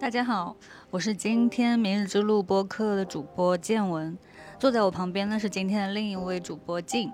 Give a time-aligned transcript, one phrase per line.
[0.00, 0.56] 大家好，
[0.90, 4.16] 我是今天明日之路播客的主播建文，
[4.58, 7.12] 坐在我旁边呢是今天的另一位主播静。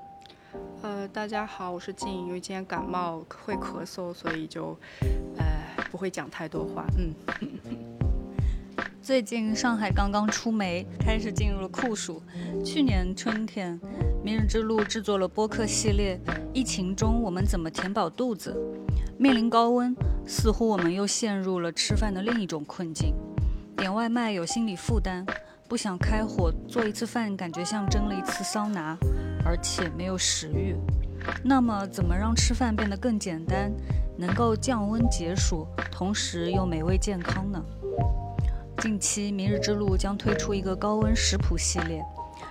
[0.82, 4.78] 呃，大家好，我是静，因为今天感冒会咳嗽，所以就
[5.36, 5.44] 呃
[5.90, 6.86] 不会讲太多话。
[6.96, 7.12] 嗯，
[9.02, 12.22] 最近上海刚刚出梅，开始进入了酷暑。
[12.64, 13.80] 去年春天，
[14.26, 16.20] 明日之路制作了播客系列
[16.52, 18.52] 《疫情中我们怎么填饱肚子》。
[19.16, 19.94] 面临高温，
[20.26, 23.14] 似乎我们又陷入了吃饭的另一种困境。
[23.76, 25.24] 点外卖有心理负担，
[25.68, 28.98] 不想开火做一次饭，感觉像蒸了一次桑拿，
[29.44, 30.74] 而且没有食欲。
[31.44, 33.70] 那么，怎么让吃饭变得更简单，
[34.18, 37.64] 能够降温解暑，同时又美味健康呢？
[38.78, 42.02] 近期，明日之路将推出一个高温食谱系列。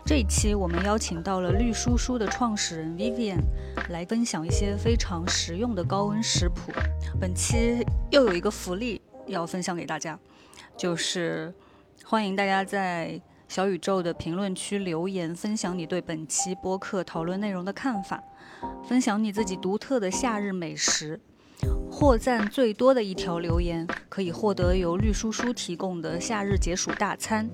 [0.05, 3.39] 这一期我们邀请到了绿叔叔的创始人 Vivian
[3.89, 6.71] 来分享一些非常实用的高温食谱。
[7.19, 10.17] 本期又有一个福利要分享给大家，
[10.77, 11.51] 就是
[12.03, 18.23] 欢迎大家在小宇宙的评论区留言，分享你对本期播客讨论内容的看法，
[18.87, 21.19] 分享你自己独特的夏日美食。
[21.97, 27.49] 获赞最多的一条留言，可以获得由绿叔叔提供的夏日解暑大餐，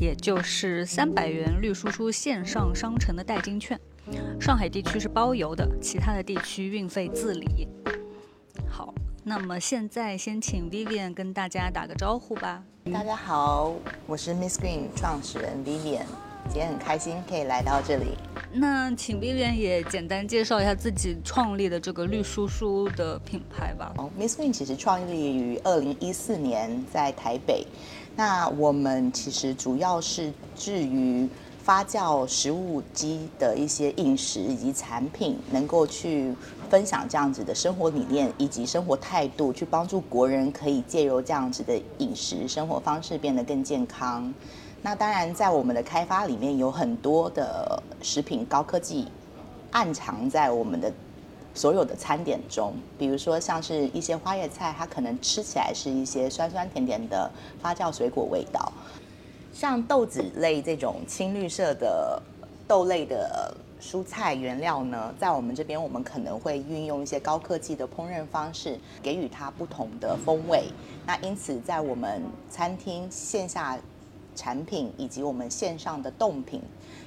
[0.00, 3.78] 也就是三百元绿叔叔线上商城的代金券。
[4.40, 7.68] 上海地区是包邮的，其他的地区运费自理。
[8.66, 12.64] 好，那么现在先请 Vivian 跟大家打个招呼吧。
[12.90, 13.74] 大家好，
[14.06, 16.06] 我是 Miss Green 创始人 Vivian，
[16.48, 18.08] 今天很开心可以来到这里。
[18.52, 23.94] 那请 Vivian 也简单介绍一下自己创立的这个绿叔叔的品牌吧。
[23.96, 27.66] 哦，Miss Green 其实创立于二零一四年在台北。
[28.14, 31.26] 那我们其实主要是至于
[31.62, 36.34] 发酵食物基的一些饮食以及产品，能够去
[36.68, 44.34] 分享这样子的生活理念以及生活态度，去帮助国人可以借由这样子的饮食生活方式变得更健康。
[44.84, 49.06] 那当然，在我们的开发里面有很多的食品高科技
[49.70, 50.92] 暗藏在我们的
[51.54, 58.72] 所有的餐点中，比如说像是一些花叶菜，它可能吃起来是一些酸酸甜甜的发酵水果味道，
[59.54, 62.20] 像豆子类这种青绿色的
[62.66, 70.64] 豆类的蔬菜原料呢，在我们这边我们可能会运用一些高科技的烹饪方式，给予它不同的风味。
[71.06, 73.78] 那因此，在我们餐厅线下。
[74.34, 76.62] 产品以及我们线上的冻品，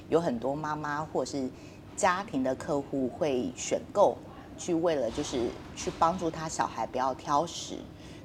[0.08, 1.48] 有很多妈妈或是
[1.96, 4.16] 家庭的客户会选购，
[4.56, 7.76] 去为了就是去帮助他小孩不要挑食。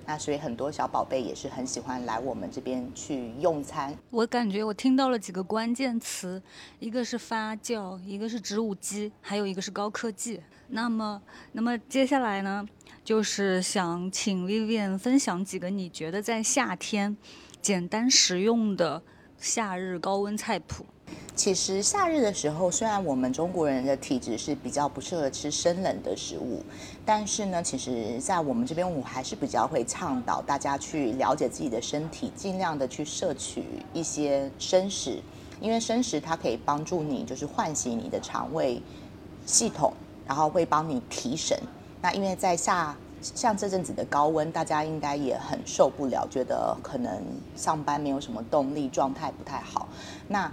[0.03, 3.95] 那所以很多小宝贝也是很喜欢来我们这边去用餐。
[4.09, 6.41] 我感觉我听到了几个关键词，
[6.79, 10.41] 一个是发酵，一个是植物基，还有一个是高科技。
[10.69, 12.67] 那么，那么接下来呢，
[13.03, 17.16] 就是想请 Vivian 分享几个你觉得在夏天。
[17.61, 19.03] 简单实用的
[19.38, 20.83] 夏日高温菜谱。
[21.35, 26.63] 其实夏日的时候，虽然我们中国人的体质是比较不适合吃生冷的食物，
[27.05, 35.22] 但是呢，其实在我们这边，我还是比较会倡导大家去了解自己的身体，尽量的去摄取一些生食，
[35.59, 38.81] 因为生食它可以帮助你，就是唤醒你的肠胃
[39.45, 39.93] 系统，
[40.25, 41.55] 然后会帮你提神。
[42.01, 47.21] 那因为在夏像这阵子的高温，大家应该也很受不了，觉得可能
[47.55, 49.87] 上班没有什么动力，状态不太好。
[50.27, 50.51] 那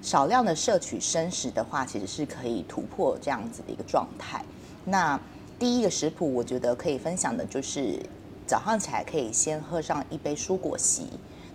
[0.00, 4.44] 少量的摄取生食的话，其实是可以突破这样子的一个状态。
[4.84, 5.18] 那
[5.58, 7.98] 第一个食谱，我觉得可以分享的就是
[8.46, 11.08] 早上起来可以先喝上一杯蔬果昔。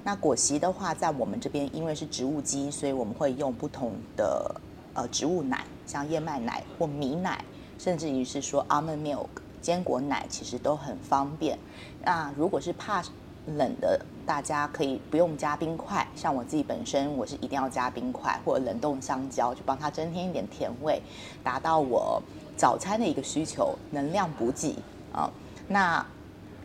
[0.03, 4.55] 那果昔的话，在我们这边因为是植物基，所以我们会用不同的
[4.93, 7.43] 呃植物奶，像燕麦奶或米奶，
[7.77, 9.27] 甚至于是说 almond milk。
[9.61, 11.57] 坚果奶其实都很方便。
[12.03, 13.03] 那如果是怕
[13.47, 16.07] 冷的，大家可以不用加冰块。
[16.15, 21.01] 像我自己本身，我是一定要加冰块或者冷冻香蕉，就帮它增添一点甜味，
[21.43, 22.21] 达到我
[22.55, 24.75] 早餐的一个需求，能量补给
[25.11, 25.31] 啊。
[25.67, 26.05] 那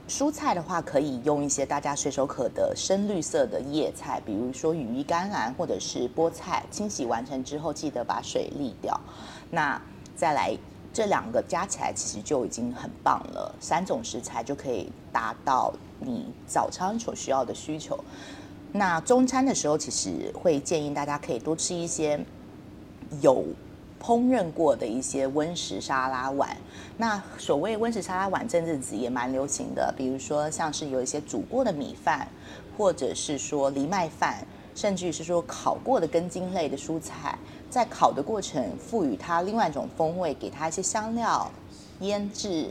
[0.09, 6.63] 蔬菜的话，可以用一些大家随手可得深绿色的叶菜，比如说羽衣甘蓝或者是菠菜。
[6.71, 9.01] 清洗完成之后，记得把水沥掉。
[9.51, 9.81] 那
[10.15, 10.55] 再来。
[10.95, 17.99] 这两个加起来其实就已经很棒了，三种食材就可以达到你早餐所需要的需求。
[18.73, 22.25] 那中餐的时候，其实会建议大家可以多吃一些
[23.21, 23.45] 有
[24.01, 26.57] 烹饪过的一些温食沙拉碗。
[26.97, 32.29] 那所谓温食沙拉碗，这阵子也蛮流行的，比如说像是有一些煮过的米饭，
[32.77, 34.47] 或者是说藜麦饭，
[34.77, 37.37] 甚至于是说烤过的根茎类的蔬菜。
[37.75, 41.51] 在烤的过程，赋予它另外一种风味，给它一些香料、
[41.99, 42.71] 腌制，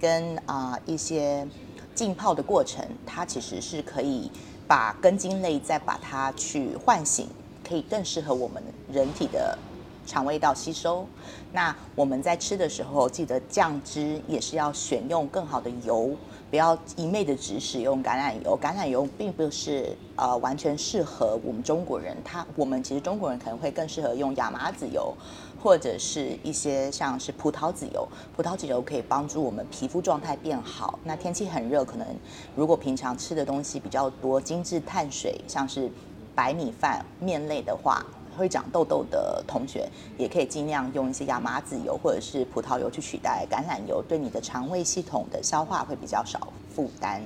[0.00, 1.44] 跟啊一些
[1.92, 4.30] 浸泡的过程，它其实是可以
[4.68, 7.26] 把根茎类再把它去唤醒，
[7.68, 8.62] 可以更适合我们
[8.92, 9.58] 人体的
[10.06, 11.04] 肠胃道吸收。
[11.52, 16.12] 那我们在吃的时候，记得酱汁也是要选用更好的油，
[16.50, 18.58] 不要一昧的只使用橄榄油。
[18.60, 25.14] 橄榄油并不是呃完全适合我们中国人，它我们其实中国人可能会更适合用亚麻籽油。
[25.58, 28.06] 或者是一些像是葡萄籽油，
[28.36, 30.96] 葡萄籽油可以帮助我们皮肤状态变好。
[31.02, 32.06] 那天气很热，可能
[32.54, 35.90] 如果平常吃的东西比较多，精致碳水，像是
[36.36, 38.04] 白米饭、面类的话，
[38.36, 39.88] 会长痘痘的同学，
[40.18, 47.22] 也可以尽量用一些亚麻籽油或者是葡萄油去取代橄榄油，对你的肠胃系统的消化会比较少负担。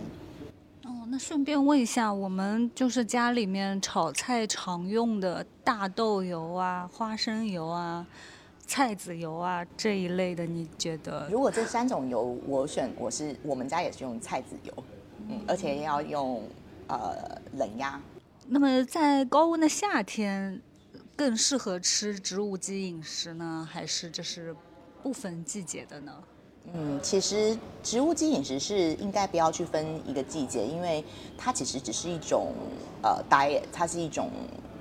[0.85, 8.07] 哦那顺便问一下，我们就是家里面炒菜常用的大豆油啊、花生油啊、
[8.65, 11.29] 菜籽油啊这一类的，你觉得？
[11.29, 14.73] 如果这三种油，我选我是我们家也是用菜籽油，
[15.29, 16.43] 嗯，而且要用
[16.87, 17.15] 呃
[17.59, 18.01] 冷压。
[18.47, 20.61] 那么在高温的夏天，
[21.21, 24.57] 更适合吃植物基饮食呢，还是这是
[25.03, 26.15] 不分季节的呢？
[26.73, 31.05] 嗯，其实植物基饮食是应该不要去分一个季节，因为
[31.37, 32.55] 它其实只是一种
[33.03, 34.31] 呃 diet，它是一种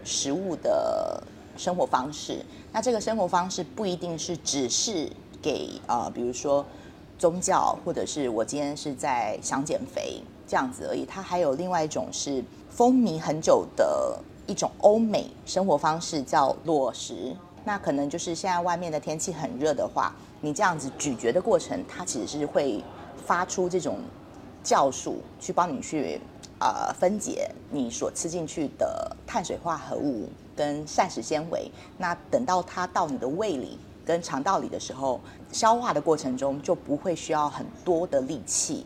[0.06, 1.22] 食物的
[1.58, 2.42] 生活方式。
[2.72, 5.12] 那这个生活方式不一定是只是
[5.42, 6.66] 给呃，比如说
[7.18, 11.06] 宗教，或者是我今天是在想减肥这样子而已。
[11.06, 14.18] 它还有另外一种是风靡很久的
[14.50, 17.36] 一种欧美生活方式，叫落食。
[17.64, 20.12] 那可能就是现在外面的天气很热的话。
[20.42, 22.82] 你这样子咀嚼的过程，它其实是会
[23.26, 24.00] 发出这种
[24.64, 26.20] 酵素，去帮你去
[26.60, 31.70] 呃分解你所吃进去的碳水化合物跟膳食纤维。
[31.98, 35.20] 那等到它到你的胃里跟肠道里的时候，
[35.52, 38.86] 消化的过程中就不会需要很多的力气。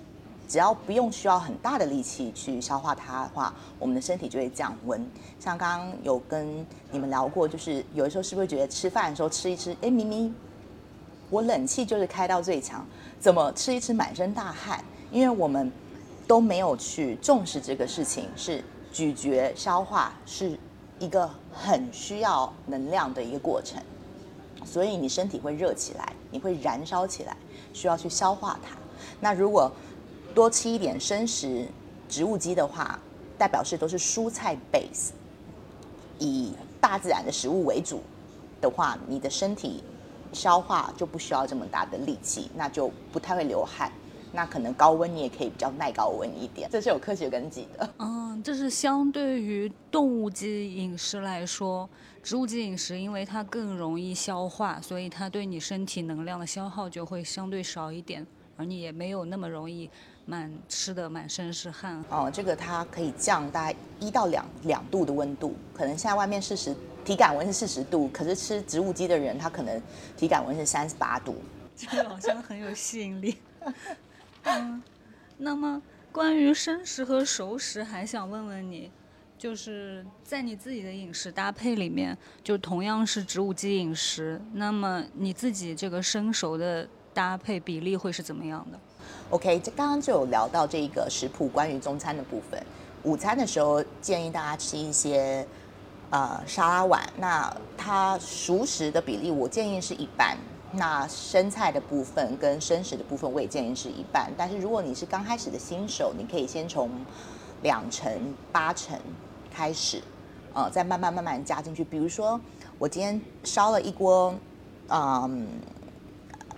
[0.54, 5.04] 只要不用需要很大的力气去消化它的话，我们的身体就会降温。
[5.40, 10.32] 像刚刚有跟你们聊过，就是有的时候是不是觉得吃饭的时候吃一吃，哎，明明。
[11.32, 12.86] 我冷气就是开到最强，
[13.20, 14.86] 怎么吃一吃满身大汗？
[15.12, 15.72] 因为我们
[16.28, 20.56] 都没有去重视这个事情，是咀嚼消化是
[21.00, 23.82] 一个很需要能量的一个过程，
[24.64, 27.36] 所以你身体会热起来，你会燃烧起来，
[27.74, 28.78] 需要去消化它。
[29.20, 29.72] 那如果
[30.34, 31.68] 多吃一点生食
[32.10, 33.00] 植物基的话，
[33.38, 35.12] 代表是都是蔬菜 base，
[36.20, 38.02] 以大自然的食物为主
[38.60, 39.84] 的话，你的身体。
[40.34, 43.92] 消化就不需要这么大的力气，那就不太会流汗。
[44.32, 47.88] 那可能高温你也可以比较耐高温一点，这是有科学根据的。
[48.00, 51.88] 嗯，这是相对于动物基饮食来说，
[52.24, 58.26] 植物基饮食因为它更容易消化，所以它对你身体能量的消耗就会相对少一点，
[58.58, 59.90] 而你也没有那么容易
[60.26, 62.04] 满吃的满身是汗。
[62.10, 66.76] 哦，这个它可以降大概一到两两度的温度，可能现在外面四十。
[67.04, 69.82] 体感温是四十度，可是吃植物基的人，他可能
[70.16, 71.36] 体感温是三十八度，
[71.76, 73.36] 这个好像很有吸引力。
[74.44, 74.82] 嗯，
[75.38, 75.82] 那么
[76.14, 78.90] 关于生食和熟食，还想问问你，
[79.38, 88.80] 就是在你自己的饮食搭配里面，就同样是植物基饮食，那么你自己这个生熟的搭配比例会是怎么样的
[89.30, 92.62] ？OK，这刚刚就有聊到这个食谱关于中餐的部分，
[93.04, 95.46] 午餐的时候建议大家吃一些。
[96.10, 100.38] 呃，沙拉碗，那它熟食的比例我建议是一半，
[100.74, 104.32] 那生菜的部分跟生食的部分我也建议是一半。
[104.38, 106.88] 但是如果你是刚开始的新手，你可以先从
[107.64, 108.96] 两成八成
[109.52, 110.04] 开始，
[110.54, 111.84] 呃，再慢慢慢慢加进去。
[111.84, 112.40] 比如说，
[112.78, 114.36] 我今天烧了一锅，
[114.90, 115.48] 嗯，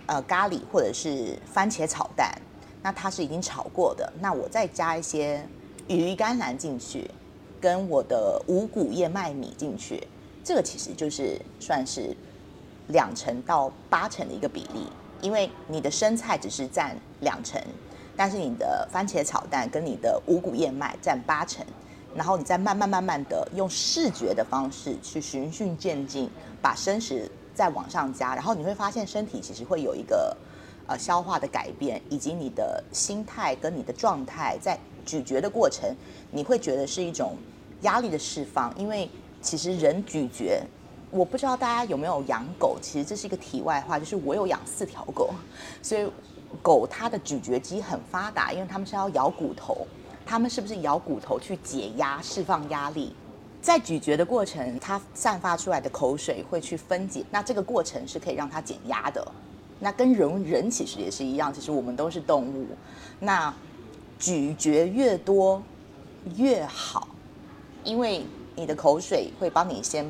[0.06, 2.32] 呃，咖喱或者是番茄炒蛋，
[2.82, 5.46] 那它是已经炒过的，那我再加一些
[5.88, 7.10] 鱼甘蓝进去。
[7.58, 10.06] 跟我的五谷燕麦米进去，
[10.44, 12.14] 这个其实就是算是
[12.88, 14.86] 两成到八成的一个比例，
[15.22, 17.60] 因为你的生菜只是占两成，
[18.14, 21.64] 但是你的番茄炒蛋跟你的五谷燕麦占八成，
[22.14, 30.36] 然后你再慢慢慢慢的用视觉的方式去循序渐进，把生食再往上加，然后你会发现身体其实会有一个
[30.86, 34.78] 呃消化的改变，以及你的心态跟你的状态在。
[35.06, 35.88] 咀嚼的过程，
[36.32, 37.36] 你会觉得是一种
[37.82, 39.08] 压力的释放，因为
[39.40, 40.60] 其实人咀嚼，
[41.12, 45.30] 我不知道大家有没有养狗，其实这是一个题外话，就是我有养四条狗，
[45.80, 46.10] 所以
[46.60, 49.86] 狗它的咀嚼肌很发达，因为它们是要咬骨头，
[50.26, 53.14] 它们是不是咬骨头去解压、释放压力？
[53.66, 59.26] 在咀嚼的过程，它散发出来的口水会去分解，那这个过程是可以让它减压的。
[59.80, 62.68] 那跟人人其实也是一样，其实我们都是动物，
[63.18, 63.52] 那。
[64.18, 65.62] 咀嚼越多
[66.36, 67.06] 越好，
[67.84, 70.06] 因为你的口水会帮你先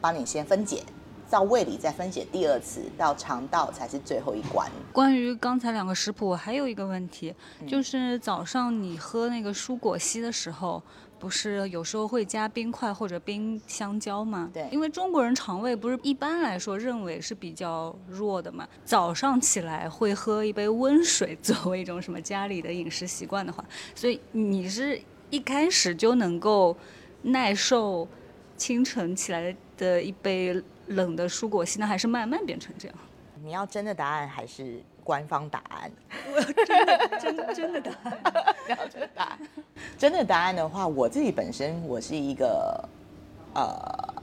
[0.00, 0.84] 帮你先分解。
[1.28, 4.68] 到胃里再分解第二次，到肠道才是最后一关。
[4.92, 7.34] 关于刚才两个食谱，我还有一个问题，
[7.66, 10.80] 就是早上你喝那个蔬果昔的时候，
[11.20, 14.50] 不是有时候会加冰块或者冰香蕉吗？
[14.52, 18.66] 对，因为中国人肠胃不是一般来说认为是比较弱的嘛。
[18.84, 23.62] 早上起来会喝一杯温水作为一种什么家里的饮食习惯的话，
[23.94, 26.76] 所以你是一开始就能够
[27.22, 28.08] 耐受
[28.56, 30.60] 清晨起来的一杯。
[30.90, 32.96] 冷的蔬果，现在还是慢慢变成这样。
[33.44, 35.90] 你要真的答案还是官方答案？
[36.32, 38.22] 我真的真真的答案，
[38.68, 39.38] 要真的答案。
[39.98, 42.88] 真的答案的话，我自己本身我是一个
[43.52, 44.14] 呃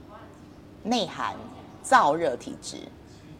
[0.82, 1.36] 内涵
[1.84, 2.78] 燥热体质。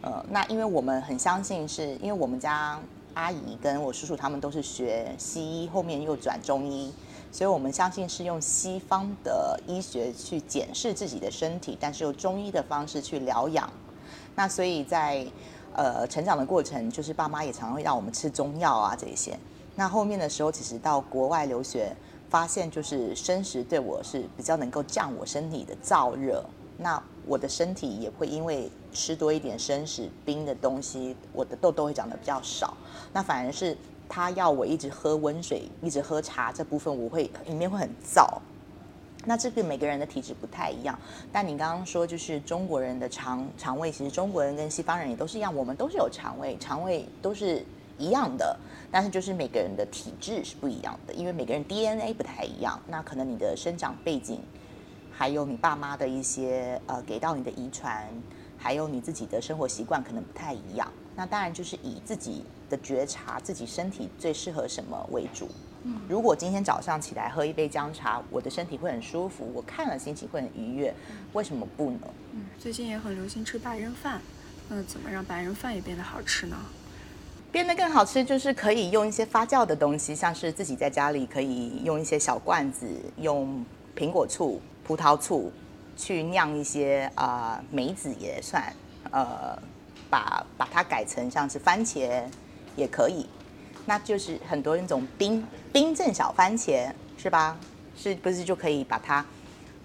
[0.03, 2.79] 呃，那因为我们很相信，是因为我们家
[3.15, 6.93] 阿姨跟我叔叔他们都是学西医，后面又转中医。
[7.31, 13.67] 所以我们相信是用西方的医学去检视自己的身体，但是用中医的方式去疗养。
[14.35, 15.25] 那所以在
[15.73, 19.37] 呃成长的过程，就是爸妈也常常会让我们吃中药啊这些。
[19.75, 21.95] 那后面的时候，其实到国外留学，
[22.29, 26.43] 发现就是生食对我是比较能够降我身体的燥热。
[26.77, 32.75] 那我的身体也会因为吃多一点生食冰的东西，我的痘痘会长得比较少。
[33.13, 33.77] 那反而是。
[34.11, 38.25] 他要我一直喝温水，一直喝茶，这部分我会里面会很燥。
[39.29, 40.97] 那这个每个人的体质不太一样。
[41.31, 47.63] 但你刚刚说，就是中国人的肠肠胃，其实中国人跟西方人也都是一样，我们都是有肠胃，肠胃都是
[47.99, 48.57] 一样的。
[48.91, 52.81] 但是就是每个人的体质是不一样的，因为每个人 DNA 不太一样。
[52.87, 54.41] 那可能你的生长背景，
[55.11, 58.09] 还有你爸妈的一些呃给到你的遗传，
[58.57, 60.91] 还有你自己的生活习惯可能不太一样。
[61.15, 65.47] 那当然就是以自己的觉察，自己身体最适合什么为主。
[65.83, 70.93] 嗯，如果今天早上起来喝一杯姜茶，我的身体会很舒服，我看了心情会很愉悦，
[71.33, 71.99] 为什么不呢？
[72.33, 74.21] 嗯，最近也很流行吃白人饭，
[74.67, 76.57] 那怎么让白人饭也变得好吃呢？
[77.51, 85.51] 变得更好吃就是可以用一些发酵的东西，像是自己在家里可以用一些小罐子，用苹果醋、葡萄醋
[85.97, 88.73] 去酿一些啊梅子也算，
[89.11, 89.57] 呃。
[90.11, 92.23] 把把它改成像是番茄
[92.75, 93.27] 也可以，
[93.89, 95.43] 那就是很多那种冰
[95.73, 97.57] 冰镇小番茄是吧？
[97.97, 99.25] 是不是就可以把它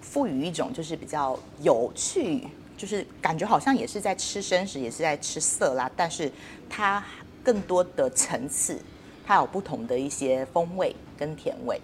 [0.02, 2.46] 赋予一种就是比较有趣，
[2.76, 6.30] 就是感觉好像也是在吃生食，也是在吃色拉，但是
[6.68, 7.02] 它
[7.42, 8.78] 更多的层次，
[9.24, 11.80] 它有不同的一些风味跟甜味。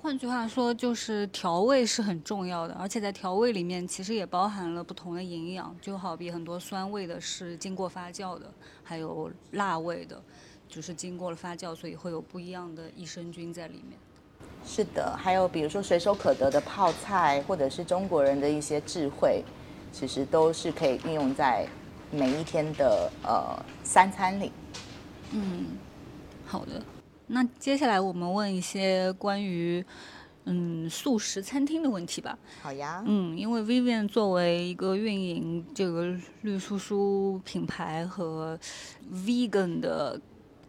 [0.00, 8.48] 换句话说，就是调味是很重要的，而且在调味里面其实也包含了不同的营养，就好比很多酸味的是经过发酵的，
[8.84, 10.22] 还有辣味的，
[10.68, 13.98] 就是经过了发酵，所以会有不一样的益生菌在里面。
[14.64, 19.42] 是的，还有比如说随手可得的泡菜，或者是中国人的一些智慧，
[19.92, 21.66] 其实都是可以运用在
[22.10, 24.52] 每一天的呃三餐里。
[25.32, 25.66] 嗯，
[26.44, 26.82] 好的。
[27.26, 29.84] 那接下来我们问一些关于
[30.44, 32.38] 嗯素食餐厅的问题吧。
[32.60, 33.02] 好呀。
[33.06, 38.58] 嗯，因为 Vivian 作为一个运营这个绿叔叔品牌和
[39.12, 40.20] vegan 的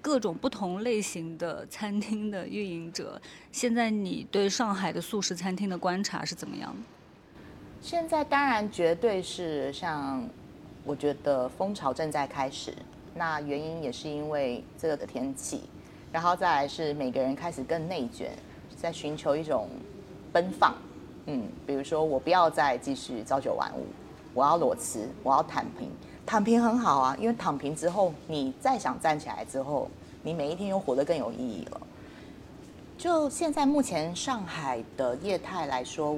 [0.01, 6.77] 各种不同类型的餐厅的运营者，现在你对上海的素食餐厅的观察是怎么样的？
[7.81, 10.27] 现在当然绝对是像
[10.83, 12.73] 我觉得风潮正在开始，
[13.15, 15.63] 那原因也是因为这个的天气。
[16.11, 18.31] 然后再来是每个人开始更内卷，
[18.75, 19.69] 在寻求一种
[20.33, 20.75] 奔放，
[21.27, 23.85] 嗯，比如说我不要再继续朝九晚五，
[24.33, 25.87] 我要裸辞，我要躺平，
[26.29, 29.89] 躺平很好啊，因为躺平之后，你再想站起来之后，
[30.21, 31.81] 你每一天又活得更有意义了。
[32.99, 36.15] 就现在目前上海的业态来说，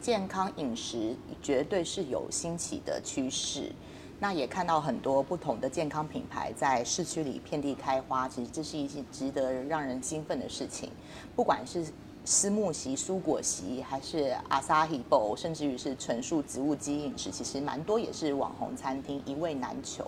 [0.00, 3.72] 健康饮食绝对是有兴起的趋势。
[4.20, 10.88] 那也看到很多不同的健康品牌在市区里遍地开花，其实这是一件值得让人兴奋的事情。
[11.34, 11.84] 不管是
[12.24, 20.04] 私木席、蔬果席，还是阿萨希堡甚至于是纯素植物基因饮食，其实蛮多也是网红餐厅，一位难求。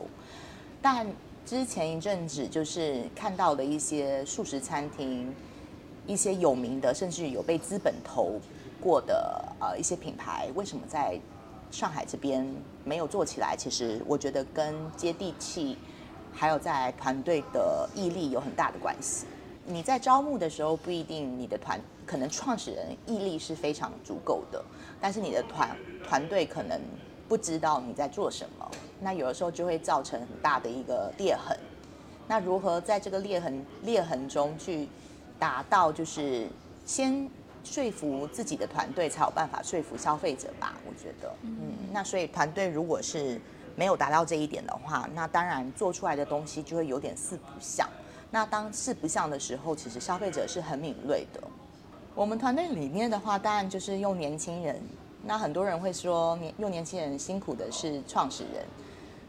[0.83, 1.07] 但
[1.47, 5.35] 之前一阵子就是看到的一些素食餐厅，
[6.07, 8.38] 一些有名的，甚至有被资本投
[8.81, 11.19] 过的呃一些品牌，为什么在？
[11.73, 12.45] 上海这边
[12.83, 15.79] 没有做起来，其实我觉得跟接地气，
[16.33, 19.25] 还有在团队的毅力有很大的关系。
[19.64, 24.61] 你在招募的时候不一定你的团可能创始人毅力是非常足够的，
[25.00, 26.81] 但是你的团团队可能
[27.29, 28.69] 不知道你在做什么，
[29.00, 31.57] 那有的时候就会造成很大的一个裂痕。
[32.26, 34.88] 那如何在这个裂痕裂痕中去
[35.38, 36.49] 达到就是
[36.85, 37.31] 先
[37.62, 40.75] 说服自己的团队，才有办法说服消费者吧？
[40.85, 41.61] 我觉得，嗯，
[41.93, 43.40] 那所以团队如果是
[43.76, 47.88] 没有达到这一点的话，那当然做出来的东西就会有点四不像。
[48.33, 51.40] 那当四不像的时候，其实消费者是很敏锐的。
[52.14, 54.81] 我们团队里面的话，当然就是用年轻人。
[55.25, 58.64] 那很多人会说，年用年轻人辛苦的是创始人，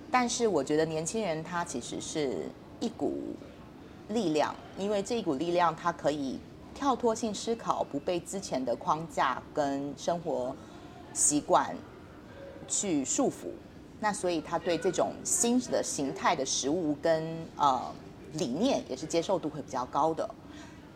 [0.09, 2.47] 但是我觉得年轻人他其实是
[2.79, 3.35] 一股
[4.09, 6.39] 力量，因为这一股力量，它可以
[6.73, 10.55] 跳脱性思考，不被之前的框架跟生活
[11.13, 11.75] 习惯
[12.67, 13.51] 去束缚。
[14.00, 17.79] 那所以他对这种新的形态的食物跟呃
[18.33, 20.27] 理念，也是接受度会比较高的。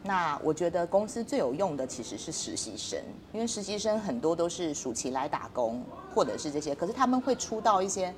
[0.08, 3.00] 那我觉得公司最有用的其实是实习生，
[3.34, 5.84] 因为实习生很多都是暑期来打工，
[6.14, 8.14] 或者是这些，可是他们会出到一些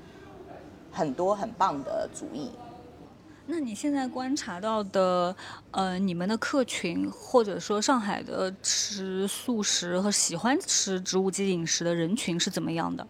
[0.92, 2.52] 很多很棒的主意。
[3.46, 5.34] 那你现在观察到的，
[5.72, 13.08] 呃，你们的客群，或者说上海的吃素食和喜欢吃植物基饮食的人群是怎么样的？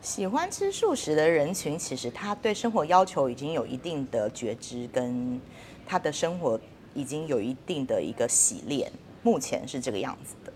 [0.00, 5.38] 喜欢吃素食的人群，其实他对生活要求已经有一定的觉知，跟
[5.86, 6.58] 他的生活。
[6.94, 8.90] 已经有一定的一个洗练，
[9.22, 10.52] 目前是这个样子的。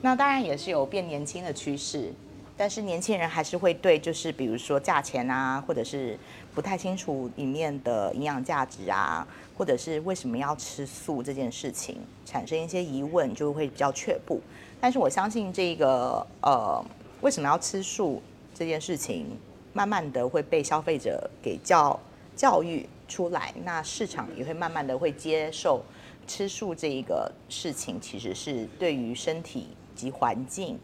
[0.00, 2.12] 那当然也是有变年轻的趋势，
[2.56, 6.18] 但是年轻人还是会对，就是比如说价钱啊，或者是
[6.54, 9.26] 不太清楚里面的营养价值啊，
[9.56, 14.40] 或者是为什么要吃素这件事情产生一些疑问，就会比较却步。
[14.80, 16.84] 但是我相信这个呃，
[17.20, 18.20] 为什么要吃素
[18.54, 19.26] 这件事情，
[19.72, 21.98] 慢慢的会被消费者给教
[22.34, 22.86] 教育。
[23.12, 25.84] 出来，那市场也会慢慢的会接受
[26.26, 30.78] 吃素这一个事情，其实是对于身体及环境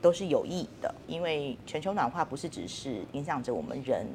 [0.00, 0.94] 都是有益的。
[1.06, 4.06] 因为全球暖化不是只是影响着我们人，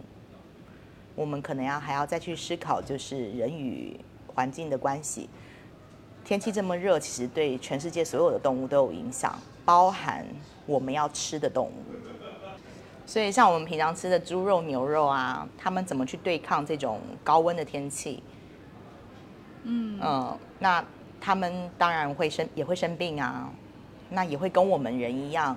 [1.13, 3.99] 我们可能要还要再去思考，就是人与
[4.33, 5.29] 环境的关系。
[6.25, 10.25] 天气这么热，其实对全世界所有的动物都有影响，包含
[10.65, 12.00] 我们要吃的动物。
[13.05, 18.23] 所以，像我们平常吃的猪肉、牛肉啊，他们怎么去对抗这种高温的天气？
[19.63, 20.83] 嗯嗯，那
[21.19, 23.51] 他们当然会生，也会生病啊。
[24.09, 25.55] 那也会跟我们人一样，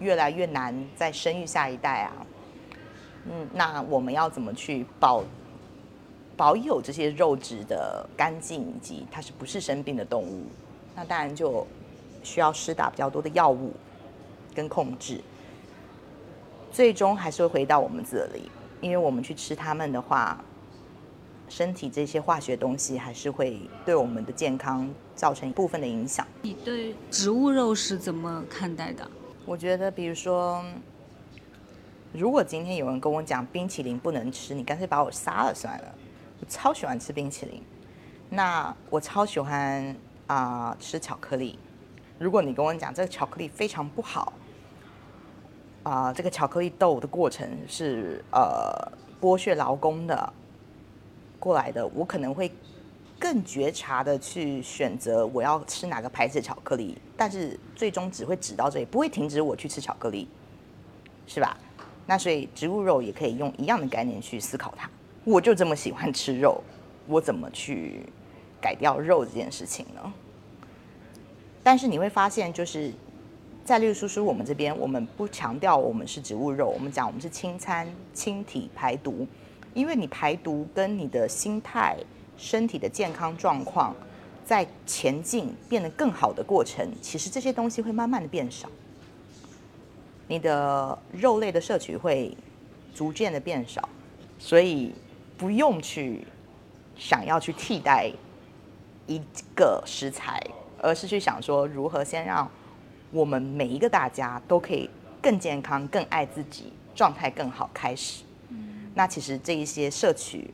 [0.00, 2.26] 越来越难再生育下一代啊。
[3.26, 5.22] 嗯，那我们要怎么去保
[6.36, 10.46] 保有这些肉质的干净，以及它是不是生病的动物？
[10.96, 11.66] 那当然就
[12.22, 13.72] 需要施打比较多的药物
[14.54, 15.20] 跟控制。
[16.72, 20.42] 最终还是会回到我们这里，因为我们去吃它们的话，
[21.48, 26.26] 身体这些化学东西还是会对我们的健康造成一部分的影响。
[26.40, 29.06] 你对植物肉是怎么看待的？
[29.44, 30.64] 我觉得，比如说，
[32.10, 35.94] 如果今天有人跟我讲冰淇淋不能吃，你干脆把我杀了算了。
[36.40, 37.62] 我超喜欢吃冰淇淋，
[38.30, 39.94] 那我超喜欢
[40.26, 41.58] 啊吃巧克力。
[42.18, 44.32] 如果你跟我讲这个巧克力非常不好。
[45.82, 48.72] 啊，这个巧克力豆的过程是呃
[49.20, 50.32] 剥削劳工的
[51.40, 52.52] 过来的，我可能会
[53.18, 60.28] 更觉察的去选择我要吃哪个牌子的巧克力，但是最终只会指到这里，不会停止我去吃巧克力，
[61.26, 61.58] 是吧？
[62.06, 64.88] 那所以植物肉也可以用一样的概念去思考它。
[65.24, 66.62] 我就这么喜欢吃肉，
[67.08, 68.06] 我怎么去
[68.60, 70.12] 改掉肉这件事情呢？
[71.64, 72.92] 但是你会发现，就是。
[73.64, 79.26] 在绿叔叔我们这边，我们不强调我们是植物肉，我们讲我们是清餐、清体排毒，
[79.72, 81.96] 因为你排毒跟你的心态、
[82.36, 83.94] 身体的健康状况
[84.44, 88.68] 在前进变得更好的过程，其实这些东西会慢慢的变少，
[90.26, 92.36] 你的肉类的摄取会
[92.92, 93.88] 逐渐的变少，
[94.40, 94.92] 所以
[95.38, 96.26] 不用去
[96.96, 98.10] 想要去替代
[99.06, 99.22] 一
[99.54, 100.42] 个食材，
[100.78, 102.50] 而是去想说如何先让。
[103.12, 104.88] 我们每一个大家都可以
[105.20, 107.70] 更健康、更爱自己、状态更好。
[107.74, 110.50] 开始，嗯那其实这一些摄取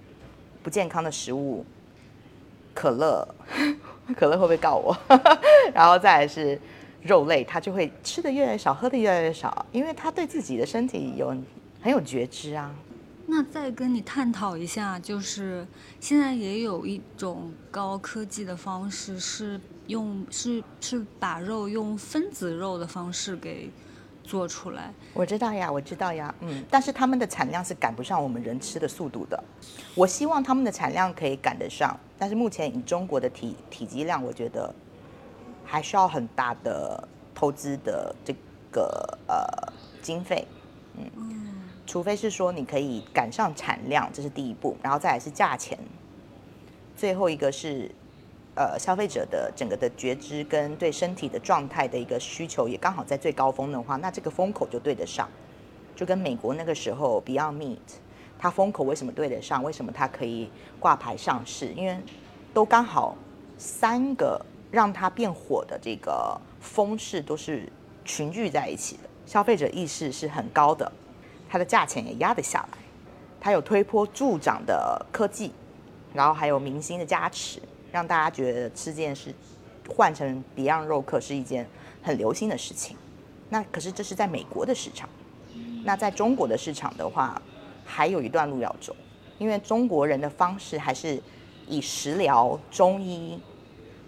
[0.63, 1.65] 不健康的食物，
[2.75, 3.27] 可乐，
[4.17, 4.97] 可乐会不会告我？
[5.73, 6.61] 然后再来是
[7.03, 11.29] 肉类，他就会吃的越来越少，喝的越来越少，因为他对自己的身体有
[11.81, 12.75] 很有觉知啊。
[13.27, 15.65] 那再跟你探讨一下，就是
[16.01, 19.61] 现在也有一种高科技的方式是。
[19.89, 23.69] 用是是把肉用分子肉的方式给
[24.23, 29.43] 做出来，我知道呀，我知道呀，嗯，但是他们的产量是赶不上我们人吃的速度的。
[29.95, 34.73] 我希望他们的产量可以赶得上，但是目前以中国的体体积量，我觉得
[35.65, 38.35] 还需要很大的投资的这
[38.71, 39.73] 个呃
[40.03, 40.47] 经费，
[40.97, 45.79] 嗯，除非是说你可以赶上产量，这是第一步，然后再来是价钱。
[46.95, 47.91] 最后一个是
[48.59, 55.29] 呃消费者的整个的觉知跟对身体的状态的一个需求也刚好在最高峰的话，那这个风口就对得上，
[55.95, 57.79] 就跟美国那个时候 Beyond Meat，
[58.37, 59.63] 它风口为什么对得上？
[59.63, 61.69] 为什么它可以挂牌上市？
[61.69, 61.97] 因为
[62.53, 63.17] 都刚好
[63.57, 67.71] 三个让它变火的这个风势都是
[68.05, 70.91] 群聚在一起的，消费者意识是很高的，
[71.49, 72.79] 它的价钱也压得下来，
[73.41, 75.53] 它有推波助长的科技，
[76.13, 79.35] 然后还有明星的加持，让大家觉得吃这件事
[79.89, 81.67] 换成 Beyond 肉客是一件
[82.03, 82.97] 很流行的事情。
[83.49, 85.09] 那可是这是在美国的市场，
[85.85, 87.41] 那在中国的市场的话，
[87.85, 88.95] 还有一段路要走，
[89.39, 91.21] 因为中国人的方式还是
[91.67, 93.41] 以食疗、中医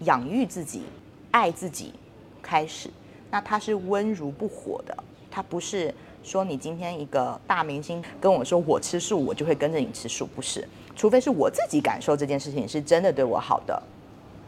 [0.01, 0.83] 养育自己、
[1.31, 1.93] 爱自己
[2.41, 2.89] 开始。
[3.31, 4.95] 那它是温如不火的，
[5.31, 10.67] 它不是说你今天一个大明星跟我说我吃素，我就会跟着你吃素，不是。
[10.95, 13.81] 除非是我自己感受这件事情是真的对我好的，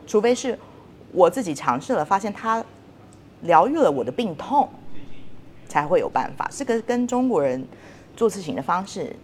[0.06, 0.58] 除非是
[1.12, 2.64] 我自己尝试了，发现它
[3.42, 4.70] 疗愈了我的病痛，
[5.68, 6.48] 才会有办法。
[6.52, 7.66] 这个跟中国人
[8.16, 9.16] 做事情的方式，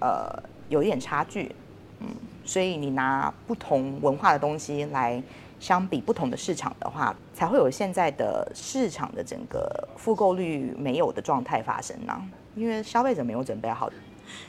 [0.00, 0.30] 呃，
[0.68, 1.54] 有一点差距，
[2.00, 2.06] 嗯，
[2.44, 5.22] 所以你拿不同文化的东西来
[5.60, 12.20] 相比不同的市场的话，才会有现在的市场的整个复购率没有的状态发生呢。
[12.54, 13.90] 因为消费者没有准备好。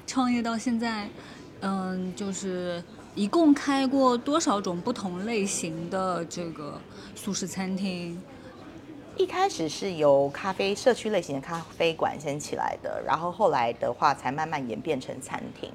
[0.05, 1.07] 创业到现在，
[1.61, 2.83] 嗯，就是
[3.15, 6.79] 一共开过多少种不同类型的这个
[7.15, 8.21] 素食餐厅？
[9.15, 15.71] 一开始是由咖啡社区类型的咖啡馆先起来的，然后后来的话才慢慢演变成餐厅，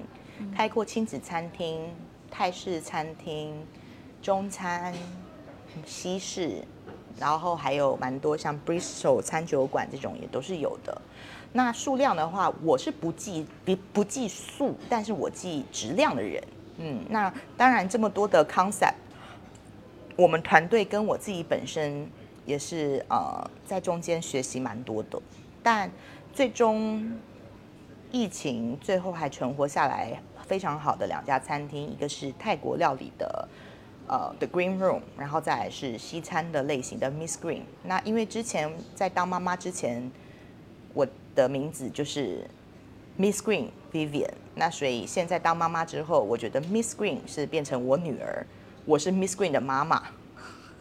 [0.56, 1.90] 开过亲子餐厅、
[2.30, 3.54] 泰式餐厅、
[4.22, 4.94] 中餐、
[5.86, 6.62] 西式，
[7.18, 11.00] 然后还有蛮多像 Bristol 餐酒馆这种也都是有的。
[11.52, 16.42] 那数量的话，我是不计不不计数，但是我计质量的人。
[16.78, 18.94] 嗯，那当然这么多的 concept，
[20.16, 22.10] 我们团队跟我自己本身
[22.44, 25.22] 也是呃在中间学习蛮多的，
[25.62, 25.88] 但
[26.32, 27.16] 最终
[28.10, 33.48] 疫情最后还存活下来非常好的两家餐厅，一个是泰国料理的
[34.06, 37.62] 呃 The Green Room，然后再是西餐的类型的 Miss Green。
[37.82, 40.10] 那因为之前在当妈妈之前，
[40.92, 42.46] 我的名字就是
[43.18, 48.46] Miss Green Vivian，那所以现在当妈妈之后，我觉得 Miss Green 是变成我女儿，
[48.84, 50.02] 我是 Miss Green 的妈妈，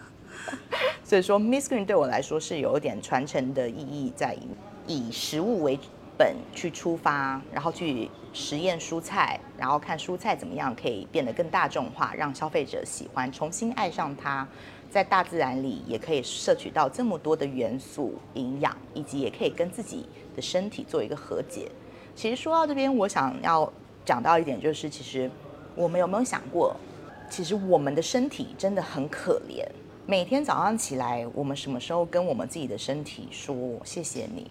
[1.04, 4.38] 所以说 Miss Green 对我来说是有一点传承的意义在，
[4.86, 5.80] 以食物为
[6.24, 14.48] 本去出发，然后去实验蔬菜，然后看蔬菜怎么样可以变得更大众化，让消费者喜欢，重新爱上它。
[14.90, 21.70] 在大自然里也可以摄取到这么多的元素、营养，以及也可以跟自己的身体做一个和解。
[22.16, 23.70] 其实说到这边，我想要
[24.06, 25.30] 讲到一点，就是其实
[25.76, 26.74] 我们有没有想过，
[27.30, 29.68] 其实我们的身体真的很可怜。
[30.06, 34.50] 每天早上起来，我们什么时候跟我们自己的身体说谢谢你？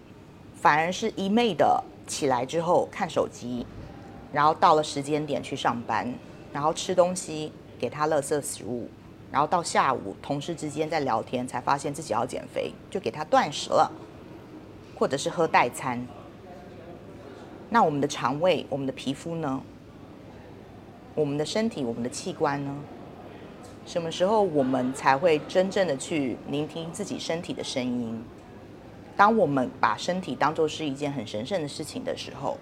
[0.62, 3.66] 反而是一昧的起来之后看手机，
[4.32, 6.14] 然后到了时间点去上班，
[6.52, 8.88] 然后吃东西给他垃圾食物。
[9.32, 13.90] 然后到下午，同事之间在聊天，才发现自己要减肥，就给他断食了，
[14.96, 16.06] 或者是喝代餐。
[17.68, 19.60] 那我们的肠胃、我们的皮肤呢？
[21.16, 22.72] 我们的身体、我们的器官呢？
[23.84, 28.22] 什么时候我们才会真正的去聆听自己身体的声音？
[29.16, 32.56] 当我们把身体当做是一件很神圣的事情的时候，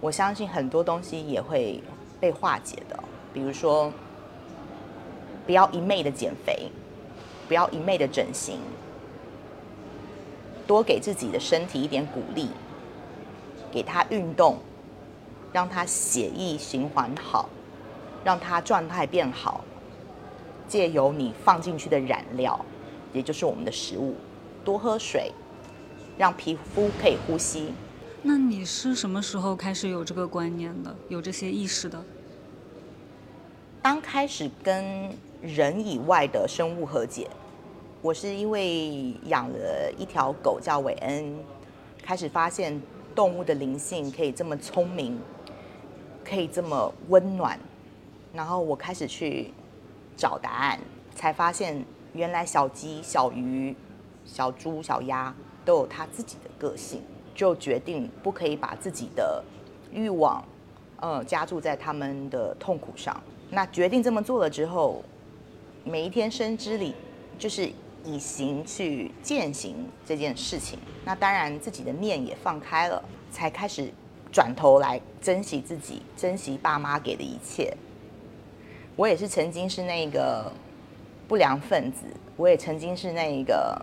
[0.00, 1.82] 我相信很多东西也会
[2.20, 2.98] 被化解的，
[3.32, 3.92] 比如说。
[5.46, 6.70] 不要一昧的减肥，
[7.48, 8.60] 不要一昧的整形，
[10.66, 12.50] 多给自己的身体一点鼓励，
[13.72, 14.58] 给他运动，
[15.50, 17.48] 让他血液循环好，
[18.22, 19.64] 让他状态变好。
[20.68, 22.62] 借由你放进去的染料，
[23.14, 24.14] 也就是我们的食物，
[24.64, 25.32] 多喝水，
[26.16, 27.72] 让皮肤可以呼吸。
[28.22, 32.04] 那你是什么时候开始有这个观念的，有这些意识的？
[33.80, 37.30] 刚开始跟人以外的生物和解，
[38.02, 41.38] 我是因为养了一条狗叫韦恩，
[42.02, 42.82] 开始发现
[43.14, 45.18] 动物的灵性可以这么聪明，
[46.24, 47.58] 可以这么温暖，
[48.34, 49.52] 然后我开始去
[50.16, 50.80] 找答案，
[51.14, 53.74] 才发现原来小鸡、小鱼、
[54.28, 57.02] 小猪、小鸭都有它自己的个性，
[57.34, 59.42] 就决定不可以把自己的
[59.92, 60.44] 欲望，
[61.00, 63.20] 呃，加注在他们的痛苦上。
[63.50, 65.02] 那决定这么做了之后。
[65.84, 66.94] 每一天生之里，
[67.38, 67.70] 就是
[68.04, 70.78] 以行去践行这件事情。
[71.02, 73.90] 那当然，自己的念也放开了，才开始
[74.30, 77.74] 转头来珍惜自己，珍惜爸妈给的一切。
[78.96, 80.52] 我也是曾经是那个
[81.26, 82.04] 不良分子，
[82.36, 83.80] 我也曾经是那个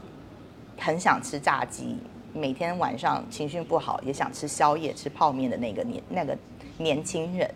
[0.77, 1.97] 很想吃炸鸡，
[2.33, 6.37] 每天晚上情绪不好也想吃宵夜、吃泡面的那个年那个
[6.77, 7.49] 年轻人。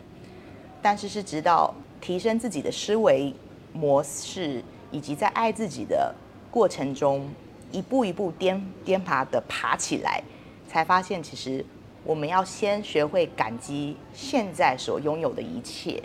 [0.81, 3.33] 但是是直到提升自己的思维
[3.73, 6.15] 模式，以及在爱自己的
[6.49, 7.29] 过程中，
[7.71, 10.23] 一步一步颠颠爬的爬起来，
[10.67, 11.63] 才发现其实
[12.05, 16.01] 我们要先学会感激现在所拥有的一切，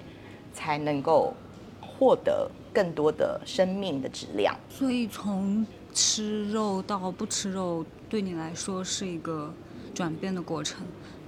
[0.53, 1.33] 才能够
[1.81, 4.55] 获得更多的生命的质量。
[4.68, 5.64] 所以从
[5.95, 9.55] 吃肉到不吃肉，对你来说是一个
[9.95, 10.85] 转变的过程。